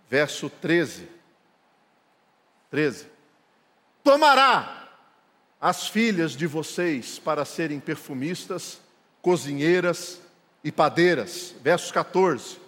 Verso 0.09 0.49
13. 0.49 1.07
13. 2.71 3.07
Tomará 4.03 4.89
as 5.61 5.89
filhas 5.89 6.33
de 6.33 6.47
vocês 6.47 7.19
para 7.19 7.45
serem 7.45 7.81
perfumistas, 7.81 8.81
cozinheiras 9.21 10.21
e 10.65 10.73
padeiras. 10.73 11.55
Verso 11.61 11.93
14: 11.93 12.59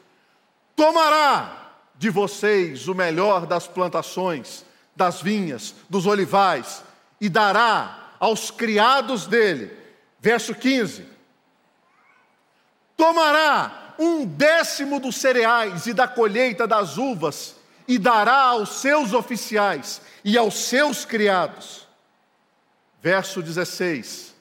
Tomará 0.77 1.73
de 1.97 2.11
vocês 2.11 2.87
o 2.87 2.95
melhor 2.95 3.47
das 3.47 3.67
plantações, 3.67 4.65
das 4.95 5.23
vinhas, 5.23 5.75
dos 5.89 6.07
olivais, 6.07 6.83
e 7.21 7.29
dará 7.29 8.08
aos 8.19 8.51
criados 8.51 9.27
dele. 9.27 9.77
Verso 10.21 10.55
15: 10.55 11.07
Tomará 12.97 13.95
um 13.99 14.25
décimo 14.25 15.01
dos 15.01 15.17
cereais 15.17 15.87
e 15.87 15.95
da 15.95 16.07
colheita 16.07 16.67
das 16.67 16.97
uvas, 16.97 17.57
e 17.87 17.99
dará 17.99 18.43
aos 18.43 18.81
seus 18.81 19.13
oficiais 19.13 20.01
e 20.25 20.37
aos 20.37 20.55
seus 20.55 21.05
criados 21.05 21.89
Verso 23.01 23.43
16: 23.43 24.35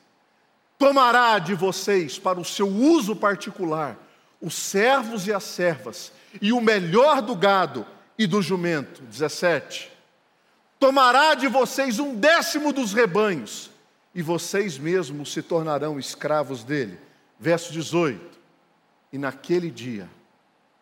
Tomará 0.77 1.39
de 1.39 1.53
vocês 1.53 2.17
para 2.17 2.39
o 2.39 2.45
seu 2.45 2.67
uso 2.67 3.15
particular 3.15 3.97
os 4.39 4.53
servos 4.53 5.25
e 5.25 5.33
as 5.33 5.43
servas, 5.43 6.11
e 6.39 6.51
o 6.51 6.61
melhor 6.61 7.21
do 7.21 7.35
gado 7.35 7.85
e 8.17 8.27
do 8.27 8.41
jumento. 8.41 9.01
17: 9.03 9.91
Tomará 10.79 11.33
de 11.33 11.47
vocês 11.47 11.99
um 11.99 12.15
décimo 12.15 12.71
dos 12.71 12.93
rebanhos, 12.93 13.69
e 14.13 14.21
vocês 14.21 14.77
mesmos 14.77 15.31
se 15.31 15.41
tornarão 15.41 15.99
escravos 15.99 16.63
dele. 16.63 16.99
Verso 17.39 17.71
18: 17.71 18.37
E 19.11 19.17
naquele 19.17 19.71
dia, 19.71 20.09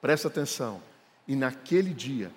presta 0.01 0.27
atenção, 0.27 0.81
e 1.27 1.36
naquele 1.36 1.93
dia 1.93 2.31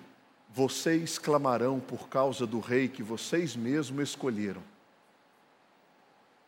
vocês 0.49 1.17
clamarão 1.17 1.79
por 1.79 2.09
causa 2.09 2.45
do 2.47 2.59
rei 2.59 2.87
que 2.87 3.03
vocês 3.03 3.55
mesmos 3.55 4.09
escolheram 4.09 4.63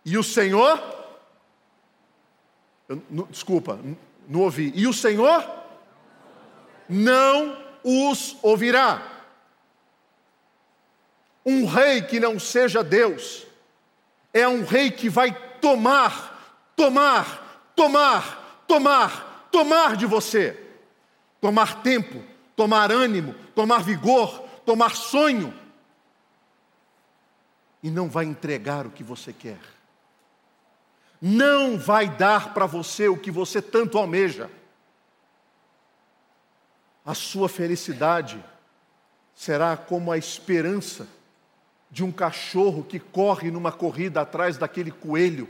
e 0.04 0.18
o 0.18 0.24
Senhor, 0.24 0.82
eu, 2.90 3.02
desculpa, 3.30 3.80
não 4.28 4.42
ouvi. 4.42 4.72
E 4.76 4.88
o 4.88 4.94
Senhor 4.94 5.48
não 6.90 7.58
os 7.84 8.36
ouvirá. 8.42 9.21
Um 11.46 11.66
rei 11.66 12.02
que 12.02 12.20
não 12.20 12.40
seja 12.40 12.84
Deus 12.84 13.46
é 14.34 14.48
um 14.48 14.64
rei 14.64 14.92
que 14.92 15.10
vai 15.10 15.34
tomar, 15.60 16.72
tomar, 16.76 17.72
tomar, 17.76 18.64
tomar, 18.68 19.48
tomar 19.52 19.96
de 19.96 20.06
você. 20.06 20.58
Tomar 21.40 21.82
tempo, 21.82 22.24
tomar 22.56 22.92
ânimo, 22.92 23.34
tomar 23.56 23.84
vigor, 23.84 24.48
tomar 24.66 24.96
sonho. 24.96 25.54
E 27.82 27.90
não 27.90 28.08
vai 28.08 28.26
entregar 28.26 28.86
o 28.86 28.92
que 28.92 29.04
você 29.04 29.34
quer 29.34 29.60
não 31.22 31.78
vai 31.78 32.10
dar 32.10 32.52
para 32.52 32.66
você 32.66 33.08
o 33.08 33.16
que 33.16 33.30
você 33.30 33.62
tanto 33.62 33.98
almeja. 34.00 34.50
A 37.06 37.14
sua 37.14 37.48
felicidade 37.48 38.44
será 39.36 39.78
como 39.78 40.12
a 40.12 40.18
esperança 40.18 41.08
de 41.92 42.04
um 42.04 42.12
cachorro 42.12 42.84
que 42.84 43.00
corre 43.00 43.52
numa 43.52 43.72
corrida 43.72 44.22
atrás 44.22 44.58
daquele 44.58 44.92
coelho, 44.92 45.48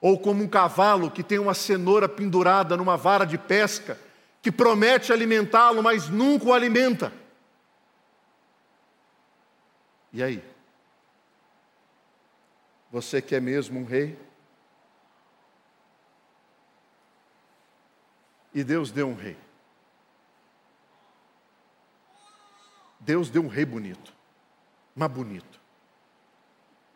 ou 0.00 0.18
como 0.18 0.44
um 0.44 0.48
cavalo 0.48 1.10
que 1.10 1.22
tem 1.22 1.38
uma 1.38 1.54
cenoura 1.54 2.08
pendurada 2.08 2.76
numa 2.76 2.96
vara 2.96 3.24
de 3.24 3.38
pesca, 3.38 3.98
que 4.42 4.52
promete 4.52 5.12
alimentá-lo, 5.12 5.82
mas 5.82 6.08
nunca 6.08 6.46
o 6.46 6.52
alimenta. 6.52 7.12
E 10.12 10.22
aí? 10.22 10.44
Você 12.90 13.22
quer 13.22 13.40
mesmo 13.40 13.80
um 13.80 13.84
rei? 13.84 14.18
E 18.52 18.64
Deus 18.64 18.90
deu 18.90 19.08
um 19.08 19.14
rei. 19.14 19.36
Deus 22.98 23.30
deu 23.30 23.42
um 23.42 23.48
rei 23.48 23.64
bonito, 23.64 24.12
mas 25.00 25.10
bonito. 25.10 25.58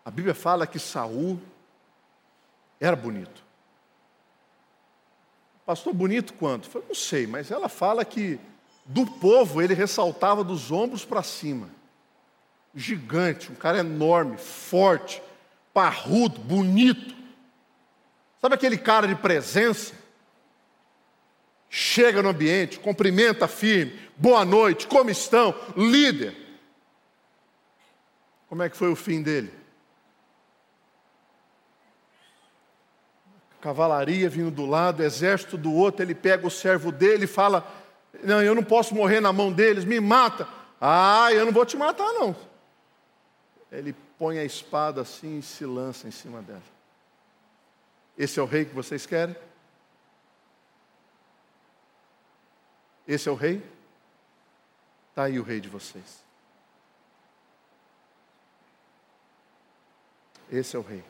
A 0.05 0.11
Bíblia 0.11 0.35
fala 0.35 0.67
que 0.67 0.79
Saul 0.79 1.41
era 2.79 2.95
bonito. 2.95 3.43
Pastor, 5.65 5.95
bonito 5.95 6.35
quanto? 6.35 6.69
Eu 6.75 6.85
não 6.87 6.95
sei, 6.95 7.27
mas 7.27 7.51
ela 7.51 7.67
fala 7.67 8.05
que 8.05 8.39
do 8.85 9.07
povo 9.07 9.63
ele 9.63 9.73
ressaltava 9.73 10.45
dos 10.45 10.71
ombros 10.71 11.03
para 11.03 11.23
cima. 11.23 11.71
Gigante, 12.75 13.51
um 13.51 13.55
cara 13.55 13.79
enorme, 13.79 14.37
forte, 14.37 15.23
parrudo, 15.73 16.39
bonito. 16.41 17.15
Sabe 18.39 18.55
aquele 18.55 18.77
cara 18.77 19.09
de 19.09 19.15
presença? 19.15 19.95
chega 21.71 22.23
no 22.23 22.29
ambiente, 22.29 22.79
cumprimenta 22.79 23.49
firme, 23.49 23.99
boa 24.17 24.45
noite, 24.45 24.87
como 24.87 25.11
estão? 25.11 25.53
Líder. 25.77 26.44
Como 28.55 28.63
é 28.63 28.71
que 28.71 28.77
foi 28.77 28.89
o 28.89 28.95
fim 28.95 29.21
dele? 29.21 29.53
Cavalaria 33.61 34.31
vindo 34.31 34.53
do 34.53 34.65
lado, 34.65 35.03
exército 35.03 35.59
do 35.59 35.73
outro, 35.73 36.05
ele 36.05 36.15
pega 36.15 36.47
o 36.47 36.51
servo 36.53 36.93
dele 36.93 37.25
e 37.25 37.27
fala: 37.27 37.67
Não, 38.23 38.41
eu 38.41 38.55
não 38.55 38.63
posso 38.63 38.95
morrer 38.95 39.19
na 39.19 39.33
mão 39.33 39.53
deles, 39.53 39.85
me 39.85 39.99
mata. 39.99 40.47
Ah, 40.81 41.33
eu 41.33 41.45
não 41.45 41.51
vou 41.53 41.67
te 41.67 41.77
matar, 41.77 42.13
não. 42.13 42.37
Ele 43.73 43.93
põe 44.17 44.39
a 44.39 44.45
espada 44.45 45.01
assim 45.01 45.41
e 45.41 45.43
se 45.43 45.67
lança 45.67 46.07
em 46.07 46.13
cima 46.13 46.41
dela. 46.41 46.63
Esse 48.17 48.39
é 48.39 48.43
o 48.45 48.47
rei 48.47 48.65
que 48.65 48.73
vocês 48.73 49.05
querem? 49.05 49.35
Esse 53.09 53.29
é 53.29 53.33
o 53.33 53.35
rei? 53.35 53.61
Está 55.11 55.25
aí 55.25 55.41
o 55.41 55.43
rei 55.43 55.61
de 55.61 55.69
vocês. 55.69 56.24
Esse 60.55 60.77
é 60.77 60.79
o 60.79 60.83
rei. 60.83 61.03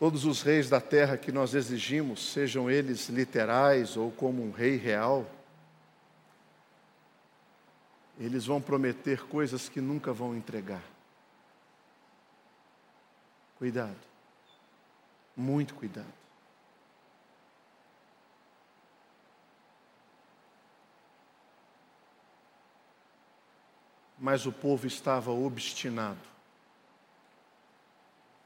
Todos 0.00 0.24
os 0.24 0.42
reis 0.42 0.68
da 0.68 0.80
terra 0.80 1.16
que 1.16 1.30
nós 1.30 1.54
exigimos, 1.54 2.32
sejam 2.32 2.68
eles 2.68 3.08
literais 3.08 3.96
ou 3.96 4.10
como 4.10 4.42
um 4.42 4.50
rei 4.50 4.76
real, 4.76 5.24
eles 8.18 8.46
vão 8.46 8.60
prometer 8.60 9.28
coisas 9.28 9.68
que 9.68 9.80
nunca 9.80 10.12
vão 10.12 10.36
entregar. 10.36 10.82
Cuidado, 13.56 13.96
muito 15.36 15.72
cuidado. 15.76 16.23
Mas 24.24 24.46
o 24.46 24.52
povo 24.52 24.86
estava 24.86 25.30
obstinado. 25.30 26.18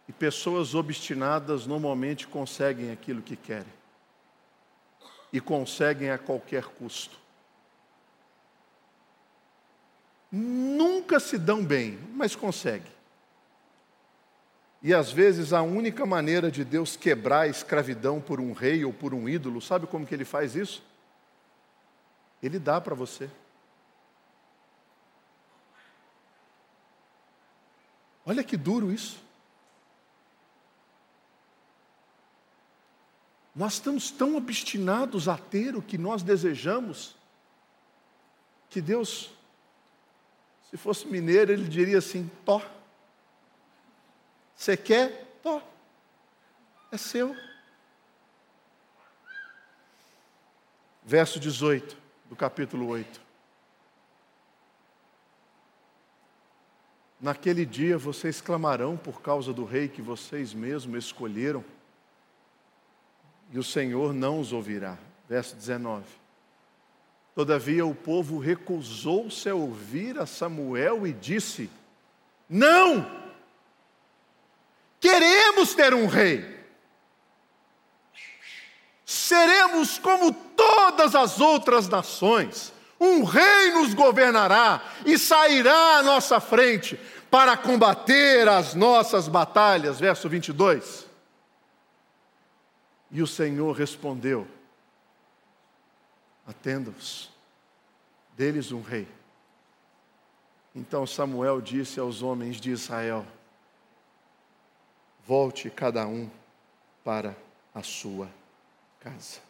E 0.09 0.13
pessoas 0.13 0.75
obstinadas 0.75 1.67
normalmente 1.67 2.27
conseguem 2.27 2.91
aquilo 2.91 3.23
que 3.23 3.37
querem. 3.37 3.73
E 5.33 5.41
conseguem 5.41 6.11
a 6.11 6.19
qualquer 6.19 6.65
custo. 6.65 7.17
Nunca 10.33 11.21
se 11.21 11.39
dão 11.39 11.65
bem, 11.65 11.97
mas 12.13 12.35
conseguem. 12.35 12.91
E 14.83 14.93
às 14.93 15.13
vezes 15.13 15.53
a 15.53 15.63
única 15.63 16.05
maneira 16.05 16.51
de 16.51 16.65
Deus 16.65 16.97
quebrar 16.97 17.43
a 17.43 17.47
escravidão 17.49 18.21
por 18.21 18.41
um 18.41 18.53
rei 18.53 18.85
ou 18.85 18.93
por 18.93 19.15
um 19.15 19.29
ídolo, 19.29 19.61
sabe 19.61 19.87
como 19.87 20.05
que 20.05 20.13
ele 20.13 20.25
faz 20.25 20.57
isso? 20.57 20.83
Ele 22.43 22.59
dá 22.59 22.81
para 22.81 22.97
você. 22.97 23.31
Olha 28.29 28.45
que 28.45 28.59
duro 28.59 28.93
isso. 28.93 29.19
Nós 33.57 33.73
estamos 33.73 34.11
tão 34.11 34.37
obstinados 34.37 35.29
a 35.29 35.39
ter 35.39 35.75
o 35.75 35.81
que 35.81 35.97
nós 35.97 36.23
desejamos, 36.23 37.17
que 38.69 38.83
Deus, 38.83 39.31
se 40.71 40.77
fosse 40.77 41.07
mineiro, 41.07 41.53
ele 41.53 41.67
diria 41.67 41.97
assim: 41.97 42.31
Tó. 42.45 42.61
Você 44.55 44.77
quer? 44.77 45.39
Tó. 45.43 45.63
É 46.93 46.99
seu. 46.99 47.35
Verso 51.03 51.41
18 51.41 51.97
do 52.29 52.37
capítulo 52.37 52.89
8. 52.89 53.28
Naquele 57.21 57.67
dia 57.67 57.99
vocês 57.99 58.41
clamarão 58.41 58.97
por 58.97 59.21
causa 59.21 59.53
do 59.53 59.65
rei 59.65 59.89
que 59.89 60.01
vocês 60.01 60.55
mesmos 60.55 61.05
escolheram 61.05 61.65
e 63.51 63.59
o 63.59 63.65
Senhor 63.65 64.13
não 64.13 64.41
os 64.41 64.53
ouvirá. 64.53 64.97
Verso 65.29 65.57
19. 65.57 66.05
Todavia 67.35 67.85
o 67.85 67.95
povo 67.95 68.39
recusou-se 68.39 69.49
a 69.49 69.55
ouvir 69.55 70.19
a 70.19 70.27
Samuel 70.27 71.07
e 71.07 71.13
disse: 71.13 71.71
Não! 72.49 73.19
Queremos 75.01 75.75
ter 75.75 75.95
um 75.95 76.07
rei. 76.07 76.59
Seremos 79.05 79.99
como 79.99 80.33
todas 80.33 81.15
as 81.15 81.41
outras 81.41 81.89
nações. 81.89 82.73
Um 83.01 83.23
rei 83.23 83.71
nos 83.73 83.95
governará 83.95 84.83
e 85.07 85.19
sairá 85.19 85.99
à 85.99 86.03
nossa 86.03 86.41
frente 86.41 86.99
para 87.31 87.57
combater 87.57 88.49
as 88.49 88.75
nossas 88.75 89.29
batalhas. 89.29 90.01
Verso 90.01 90.29
22. 90.29 91.07
E 93.11 93.23
o 93.23 93.27
Senhor 93.27 93.73
respondeu: 93.73 94.47
Atenda-os, 96.47 97.31
deles 98.37 98.73
um 98.73 98.83
rei. 98.83 99.07
Então 100.75 101.07
Samuel 101.07 101.61
disse 101.61 102.01
aos 102.01 102.23
homens 102.23 102.61
de 102.61 102.71
Israel: 102.71 103.27
Volte 105.27 105.71
cada 105.71 106.07
um 106.07 106.29
para 107.05 107.37
a 107.75 107.83
sua 107.83 108.29
casa. 109.01 109.48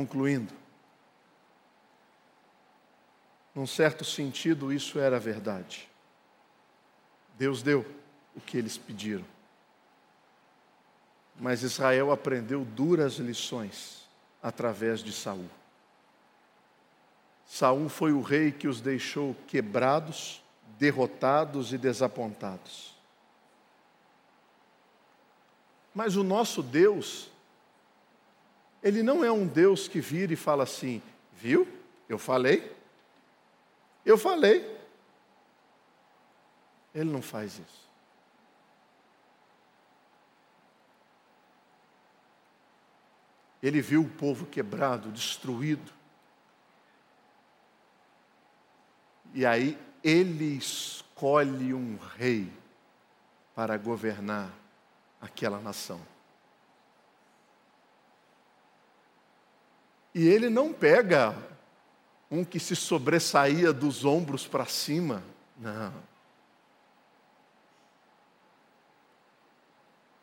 Concluindo, 0.00 0.50
num 3.54 3.66
certo 3.66 4.02
sentido, 4.02 4.72
isso 4.72 4.98
era 4.98 5.20
verdade. 5.20 5.90
Deus 7.36 7.62
deu 7.62 7.84
o 8.34 8.40
que 8.40 8.56
eles 8.56 8.78
pediram. 8.78 9.26
Mas 11.38 11.62
Israel 11.62 12.10
aprendeu 12.10 12.64
duras 12.64 13.16
lições 13.16 14.08
através 14.42 15.02
de 15.02 15.12
Saul. 15.12 15.50
Saul 17.44 17.90
foi 17.90 18.14
o 18.14 18.22
rei 18.22 18.52
que 18.52 18.68
os 18.68 18.80
deixou 18.80 19.36
quebrados, 19.48 20.42
derrotados 20.78 21.74
e 21.74 21.76
desapontados. 21.76 22.96
Mas 25.94 26.16
o 26.16 26.24
nosso 26.24 26.62
Deus, 26.62 27.30
ele 28.82 29.02
não 29.02 29.24
é 29.24 29.30
um 29.30 29.46
Deus 29.46 29.88
que 29.88 30.00
vira 30.00 30.32
e 30.32 30.36
fala 30.36 30.64
assim: 30.64 31.02
viu? 31.32 31.66
Eu 32.08 32.18
falei, 32.18 32.74
eu 34.04 34.18
falei. 34.18 34.78
Ele 36.94 37.10
não 37.10 37.22
faz 37.22 37.58
isso. 37.58 37.88
Ele 43.62 43.80
viu 43.80 44.02
o 44.02 44.08
povo 44.08 44.46
quebrado, 44.46 45.12
destruído. 45.12 45.92
E 49.34 49.44
aí 49.44 49.78
ele 50.02 50.56
escolhe 50.56 51.74
um 51.74 51.96
rei 52.16 52.50
para 53.54 53.76
governar 53.76 54.50
aquela 55.20 55.60
nação. 55.60 56.00
E 60.14 60.26
ele 60.26 60.50
não 60.50 60.72
pega 60.72 61.36
um 62.30 62.44
que 62.44 62.60
se 62.60 62.76
sobressaía 62.76 63.72
dos 63.72 64.04
ombros 64.04 64.46
para 64.46 64.66
cima, 64.66 65.22
não. 65.56 65.92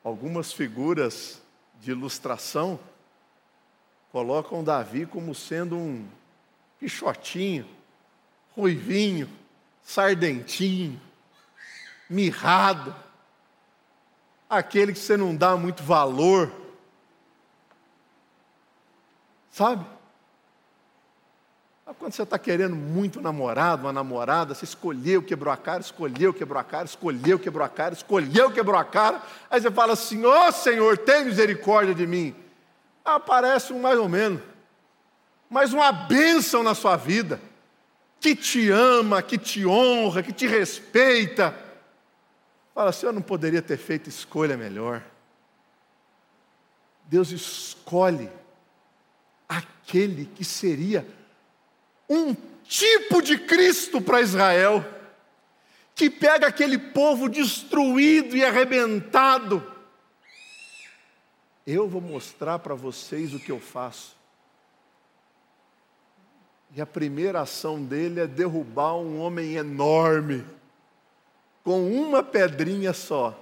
Algumas 0.03 0.53
figuras 0.53 1.41
de 1.81 1.91
ilustração 1.91 2.79
colocam 4.11 4.63
Davi 4.63 5.05
como 5.05 5.35
sendo 5.35 5.75
um 5.77 6.07
pichotinho, 6.79 7.67
ruivinho, 8.55 9.29
sardentinho, 9.83 10.99
mirrado, 12.09 12.95
aquele 14.49 14.93
que 14.93 14.99
você 14.99 15.17
não 15.17 15.35
dá 15.35 15.57
muito 15.57 15.83
valor, 15.83 16.51
sabe? 19.57 19.83
Quando 21.97 22.13
você 22.13 22.21
está 22.21 22.37
querendo 22.37 22.75
muito 22.75 23.19
namorado, 23.19 23.85
uma 23.85 23.93
namorada, 23.93 24.53
você 24.53 24.65
escolheu, 24.65 25.23
quebrou 25.23 25.51
a 25.51 25.57
cara, 25.57 25.81
escolheu, 25.81 26.33
quebrou 26.33 26.59
a 26.59 26.63
cara, 26.63 26.85
escolheu, 26.85 27.39
quebrou 27.39 27.65
a 27.65 27.69
cara, 27.69 27.93
escolheu, 27.93 28.51
quebrou 28.51 28.77
a 28.77 28.83
cara. 28.83 29.21
Aí 29.49 29.59
você 29.59 29.71
fala 29.71 29.93
assim: 29.93 30.23
Ó 30.23 30.47
oh, 30.47 30.51
Senhor, 30.51 30.97
tem 30.97 31.25
misericórdia 31.25 31.95
de 31.95 32.05
mim. 32.05 32.35
Aparece 33.03 33.73
um 33.73 33.79
mais 33.79 33.97
ou 33.97 34.07
menos, 34.07 34.41
mas 35.49 35.73
uma 35.73 35.91
bênção 35.91 36.61
na 36.61 36.75
sua 36.75 36.97
vida, 36.97 37.39
que 38.19 38.35
te 38.35 38.69
ama, 38.69 39.21
que 39.21 39.37
te 39.37 39.65
honra, 39.65 40.21
que 40.21 40.33
te 40.33 40.45
respeita. 40.45 41.55
Fala 42.75 42.89
assim: 42.89 43.07
Eu 43.07 43.13
não 43.13 43.21
poderia 43.21 43.61
ter 43.61 43.77
feito 43.77 44.09
escolha 44.09 44.55
melhor. 44.57 45.01
Deus 47.05 47.31
escolhe 47.31 48.29
aquele 49.47 50.25
que 50.25 50.43
seria 50.43 51.07
um 52.09 52.35
tipo 52.63 53.21
de 53.21 53.37
Cristo 53.37 54.01
para 54.01 54.21
Israel, 54.21 54.85
que 55.95 56.09
pega 56.09 56.47
aquele 56.47 56.77
povo 56.77 57.27
destruído 57.27 58.35
e 58.35 58.43
arrebentado. 58.43 59.75
Eu 61.65 61.87
vou 61.87 62.01
mostrar 62.01 62.59
para 62.59 62.75
vocês 62.75 63.33
o 63.33 63.39
que 63.39 63.51
eu 63.51 63.59
faço. 63.59 64.15
E 66.75 66.81
a 66.81 66.85
primeira 66.85 67.41
ação 67.41 67.83
dele 67.83 68.19
é 68.19 68.27
derrubar 68.27 68.95
um 68.95 69.19
homem 69.19 69.55
enorme, 69.55 70.45
com 71.63 71.91
uma 71.91 72.21
pedrinha 72.21 72.93
só, 72.93 73.37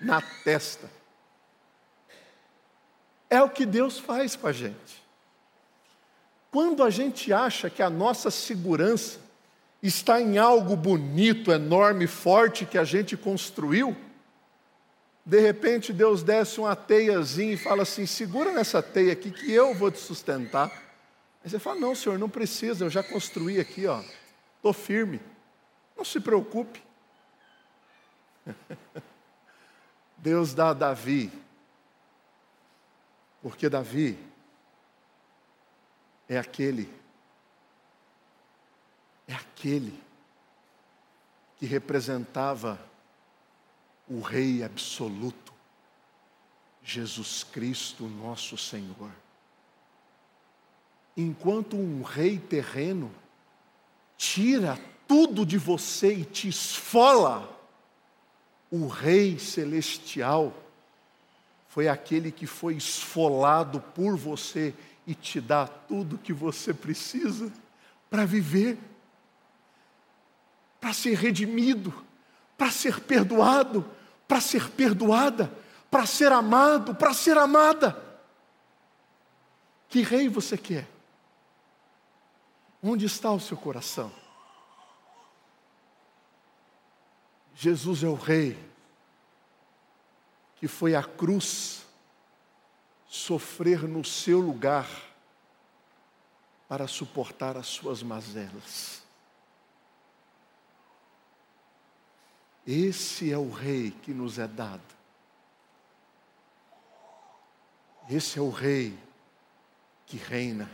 na 0.00 0.20
testa. 0.44 0.99
É 3.30 3.40
o 3.40 3.48
que 3.48 3.64
Deus 3.64 3.98
faz 3.98 4.34
com 4.34 4.48
a 4.48 4.52
gente. 4.52 5.00
Quando 6.50 6.82
a 6.82 6.90
gente 6.90 7.32
acha 7.32 7.70
que 7.70 7.80
a 7.80 7.88
nossa 7.88 8.28
segurança 8.28 9.20
está 9.80 10.20
em 10.20 10.36
algo 10.36 10.74
bonito, 10.74 11.52
enorme, 11.52 12.08
forte 12.08 12.66
que 12.66 12.76
a 12.76 12.82
gente 12.82 13.16
construiu, 13.16 13.96
de 15.24 15.38
repente 15.38 15.92
Deus 15.92 16.24
desce 16.24 16.58
uma 16.58 16.74
teiazinha 16.74 17.52
e 17.52 17.56
fala 17.56 17.84
assim: 17.84 18.04
segura 18.04 18.50
nessa 18.50 18.82
teia 18.82 19.12
aqui 19.12 19.30
que 19.30 19.52
eu 19.52 19.72
vou 19.74 19.92
te 19.92 20.00
sustentar. 20.00 20.70
Aí 21.44 21.48
você 21.48 21.58
fala: 21.58 21.78
não, 21.78 21.94
senhor, 21.94 22.18
não 22.18 22.28
precisa, 22.28 22.84
eu 22.84 22.90
já 22.90 23.02
construí 23.02 23.60
aqui, 23.60 23.86
ó, 23.86 24.02
estou 24.56 24.72
firme. 24.72 25.20
Não 25.96 26.04
se 26.04 26.18
preocupe. 26.18 26.82
Deus 30.18 30.52
dá 30.52 30.70
a 30.70 30.74
Davi, 30.74 31.30
porque 33.42 33.68
Davi 33.68 34.18
é 36.28 36.38
aquele, 36.38 36.92
é 39.26 39.34
aquele 39.34 40.00
que 41.56 41.66
representava 41.66 42.80
o 44.08 44.20
Rei 44.20 44.62
absoluto, 44.62 45.52
Jesus 46.82 47.44
Cristo, 47.44 48.04
nosso 48.04 48.56
Senhor. 48.56 49.10
enquanto 51.16 51.76
um 51.76 52.02
rei 52.02 52.38
terreno 52.38 53.12
tira 54.16 54.78
tudo 55.06 55.44
de 55.44 55.58
você 55.58 56.14
e 56.14 56.24
te 56.24 56.48
esfola, 56.48 57.58
o 58.70 58.86
rei 58.86 59.38
celestial 59.38 60.54
foi 61.70 61.86
aquele 61.86 62.32
que 62.32 62.48
foi 62.48 62.74
esfolado 62.74 63.80
por 63.80 64.16
você 64.16 64.74
e 65.06 65.14
te 65.14 65.40
dá 65.40 65.68
tudo 65.68 66.18
que 66.18 66.32
você 66.32 66.74
precisa 66.74 67.50
para 68.10 68.26
viver, 68.26 68.76
para 70.80 70.92
ser 70.92 71.16
redimido, 71.16 71.94
para 72.58 72.72
ser 72.72 72.98
perdoado, 73.00 73.88
para 74.26 74.40
ser 74.40 74.68
perdoada, 74.70 75.50
para 75.88 76.06
ser 76.06 76.32
amado, 76.32 76.92
para 76.92 77.14
ser 77.14 77.38
amada. 77.38 77.96
Que 79.88 80.02
rei 80.02 80.28
você 80.28 80.58
quer? 80.58 80.88
Onde 82.82 83.06
está 83.06 83.30
o 83.30 83.38
seu 83.38 83.56
coração? 83.56 84.10
Jesus 87.54 88.02
é 88.02 88.08
o 88.08 88.14
Rei 88.14 88.69
que 90.60 90.68
foi 90.68 90.94
à 90.94 91.02
cruz 91.02 91.86
sofrer 93.08 93.88
no 93.88 94.04
seu 94.04 94.38
lugar 94.38 94.88
para 96.68 96.86
suportar 96.86 97.56
as 97.56 97.66
suas 97.66 98.02
mazelas. 98.02 99.02
Esse 102.66 103.32
é 103.32 103.38
o 103.38 103.50
Rei 103.50 103.90
que 103.90 104.12
nos 104.12 104.38
é 104.38 104.46
dado. 104.46 104.94
Esse 108.08 108.38
é 108.38 108.42
o 108.42 108.50
Rei 108.50 108.96
que 110.06 110.18
reina. 110.18 110.70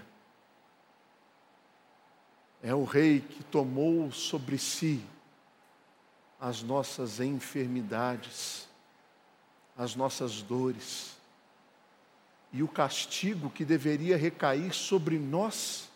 É 2.62 2.74
o 2.74 2.84
Rei 2.84 3.20
que 3.20 3.44
tomou 3.44 4.10
sobre 4.10 4.58
si 4.58 5.06
as 6.40 6.62
nossas 6.62 7.20
enfermidades, 7.20 8.65
as 9.76 9.94
nossas 9.94 10.40
dores. 10.42 11.16
E 12.52 12.62
o 12.62 12.68
castigo 12.68 13.50
que 13.50 13.64
deveria 13.64 14.16
recair 14.16 14.72
sobre 14.72 15.18
nós, 15.18 15.88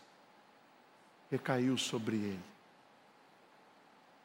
recaiu 1.30 1.78
sobre 1.78 2.16
ele. 2.16 2.44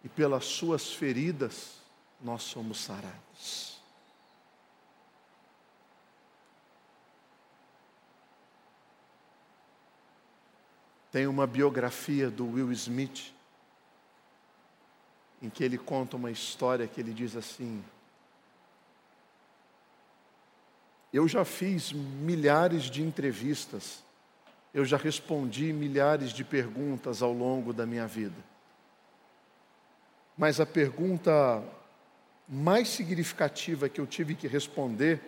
E 0.03 0.09
pelas 0.09 0.45
suas 0.45 0.91
feridas, 0.91 1.75
nós 2.21 2.43
somos 2.43 2.79
sarados. 2.79 3.79
Tem 11.11 11.27
uma 11.27 11.47
biografia 11.47 12.29
do 12.29 12.45
Will 12.45 12.73
Smith, 12.73 13.33
em 15.41 15.49
que 15.49 15.63
ele 15.63 15.77
conta 15.77 16.17
uma 16.17 16.29
história 16.29 16.87
que 16.87 16.99
ele 16.99 17.13
diz 17.13 17.37
assim: 17.37 17.81
Eu 21.15 21.29
já 21.29 21.45
fiz 21.45 21.93
milhares 21.93 22.89
de 22.91 23.01
entrevistas, 23.01 24.03
eu 24.73 24.83
já 24.83 24.97
respondi 24.97 25.71
milhares 25.71 26.33
de 26.33 26.43
perguntas 26.43 27.21
ao 27.21 27.31
longo 27.31 27.71
da 27.71 27.85
minha 27.85 28.05
vida. 28.05 28.35
Mas 30.37 30.59
a 30.59 30.65
pergunta 30.65 31.63
mais 32.49 32.89
significativa 32.89 33.87
que 33.87 34.01
eu 34.01 34.05
tive 34.05 34.35
que 34.35 34.45
responder 34.45 35.21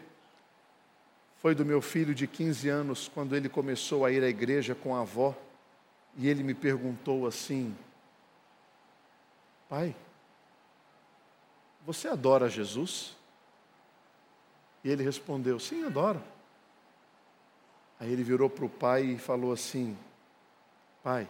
foi 1.37 1.55
do 1.55 1.65
meu 1.65 1.81
filho 1.81 2.13
de 2.13 2.27
15 2.27 2.67
anos, 2.67 3.07
quando 3.07 3.33
ele 3.33 3.47
começou 3.47 4.03
a 4.03 4.11
ir 4.11 4.21
à 4.21 4.27
igreja 4.27 4.75
com 4.75 4.93
a 4.93 4.99
avó, 4.99 5.33
e 6.17 6.27
ele 6.27 6.43
me 6.43 6.53
perguntou 6.53 7.25
assim: 7.25 7.73
Pai, 9.69 9.95
você 11.85 12.09
adora 12.09 12.49
Jesus? 12.49 13.16
E 14.83 14.89
ele 14.89 15.03
respondeu: 15.03 15.59
Sim, 15.59 15.85
adoro. 15.85 16.21
Aí 17.99 18.11
ele 18.11 18.23
virou 18.23 18.49
para 18.49 18.65
o 18.65 18.69
pai 18.69 19.03
e 19.03 19.17
falou 19.17 19.51
assim: 19.51 19.97
Pai, 21.03 21.27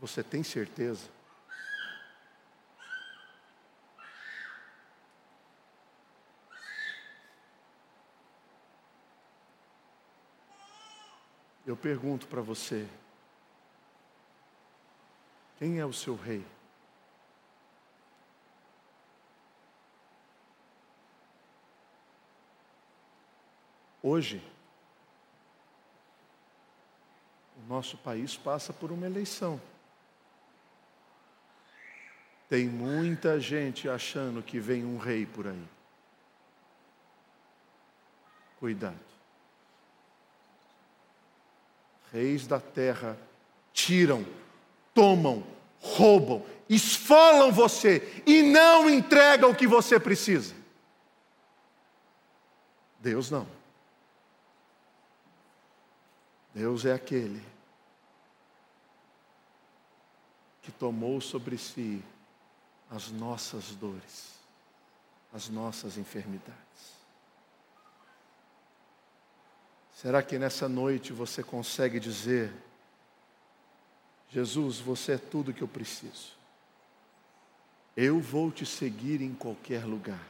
você 0.00 0.22
tem 0.22 0.42
certeza? 0.42 1.08
Eu 11.66 11.76
pergunto 11.76 12.26
para 12.28 12.40
você: 12.40 12.88
quem 15.58 15.80
é 15.80 15.84
o 15.84 15.92
seu 15.92 16.14
rei? 16.14 16.44
Hoje, 24.08 24.40
o 27.56 27.68
nosso 27.68 27.98
país 27.98 28.36
passa 28.36 28.72
por 28.72 28.92
uma 28.92 29.04
eleição. 29.04 29.60
Tem 32.48 32.68
muita 32.68 33.40
gente 33.40 33.88
achando 33.88 34.44
que 34.44 34.60
vem 34.60 34.84
um 34.84 34.96
rei 34.96 35.26
por 35.26 35.48
aí. 35.48 35.68
Cuidado. 38.60 39.00
Reis 42.12 42.46
da 42.46 42.60
terra 42.60 43.18
tiram, 43.72 44.24
tomam, 44.94 45.44
roubam, 45.80 46.46
esfolam 46.68 47.50
você 47.50 48.22
e 48.24 48.40
não 48.40 48.88
entregam 48.88 49.50
o 49.50 49.56
que 49.56 49.66
você 49.66 49.98
precisa. 49.98 50.54
Deus 53.00 53.32
não. 53.32 53.55
Deus 56.56 56.86
é 56.86 56.94
aquele 56.94 57.44
que 60.62 60.72
tomou 60.72 61.20
sobre 61.20 61.58
si 61.58 62.02
as 62.90 63.10
nossas 63.10 63.72
dores, 63.72 64.36
as 65.34 65.50
nossas 65.50 65.98
enfermidades. 65.98 66.56
Será 69.92 70.22
que 70.22 70.38
nessa 70.38 70.66
noite 70.66 71.12
você 71.12 71.42
consegue 71.42 72.00
dizer: 72.00 72.50
Jesus, 74.30 74.78
você 74.78 75.12
é 75.12 75.18
tudo 75.18 75.52
que 75.52 75.60
eu 75.60 75.68
preciso. 75.68 76.32
Eu 77.94 78.18
vou 78.18 78.50
te 78.50 78.64
seguir 78.64 79.20
em 79.20 79.34
qualquer 79.34 79.84
lugar. 79.84 80.26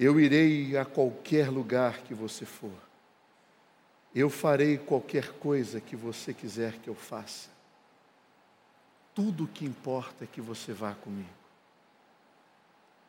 Eu 0.00 0.18
irei 0.18 0.74
a 0.78 0.86
qualquer 0.86 1.50
lugar 1.50 1.98
que 1.98 2.14
você 2.14 2.46
for. 2.46 2.93
Eu 4.14 4.30
farei 4.30 4.78
qualquer 4.78 5.32
coisa 5.38 5.80
que 5.80 5.96
você 5.96 6.32
quiser 6.32 6.78
que 6.78 6.88
eu 6.88 6.94
faça. 6.94 7.50
Tudo 9.12 9.44
o 9.44 9.48
que 9.48 9.64
importa 9.64 10.24
é 10.24 10.26
que 10.26 10.40
você 10.40 10.72
vá 10.72 10.94
comigo. 10.94 11.28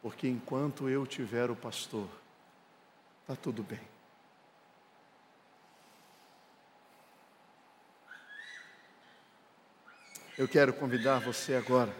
Porque 0.01 0.28
enquanto 0.28 0.89
eu 0.89 1.06
tiver 1.06 1.51
o 1.51 1.56
pastor, 1.56 2.08
está 3.22 3.36
tudo 3.36 3.62
bem. 3.62 3.82
Eu 10.38 10.47
quero 10.47 10.74
convidar 10.74 11.20
você 11.20 11.56
agora 11.56 11.95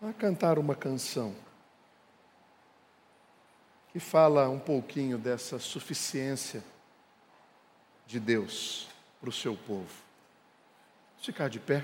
a 0.00 0.12
cantar 0.12 0.58
uma 0.58 0.74
canção 0.74 1.34
que 3.96 4.00
fala 4.00 4.46
um 4.50 4.58
pouquinho 4.58 5.16
dessa 5.16 5.58
suficiência 5.58 6.62
de 8.06 8.20
Deus 8.20 8.88
para 9.18 9.30
o 9.30 9.32
seu 9.32 9.56
povo. 9.56 9.88
Vamos 11.12 11.24
ficar 11.24 11.48
de 11.48 11.58
pé. 11.58 11.82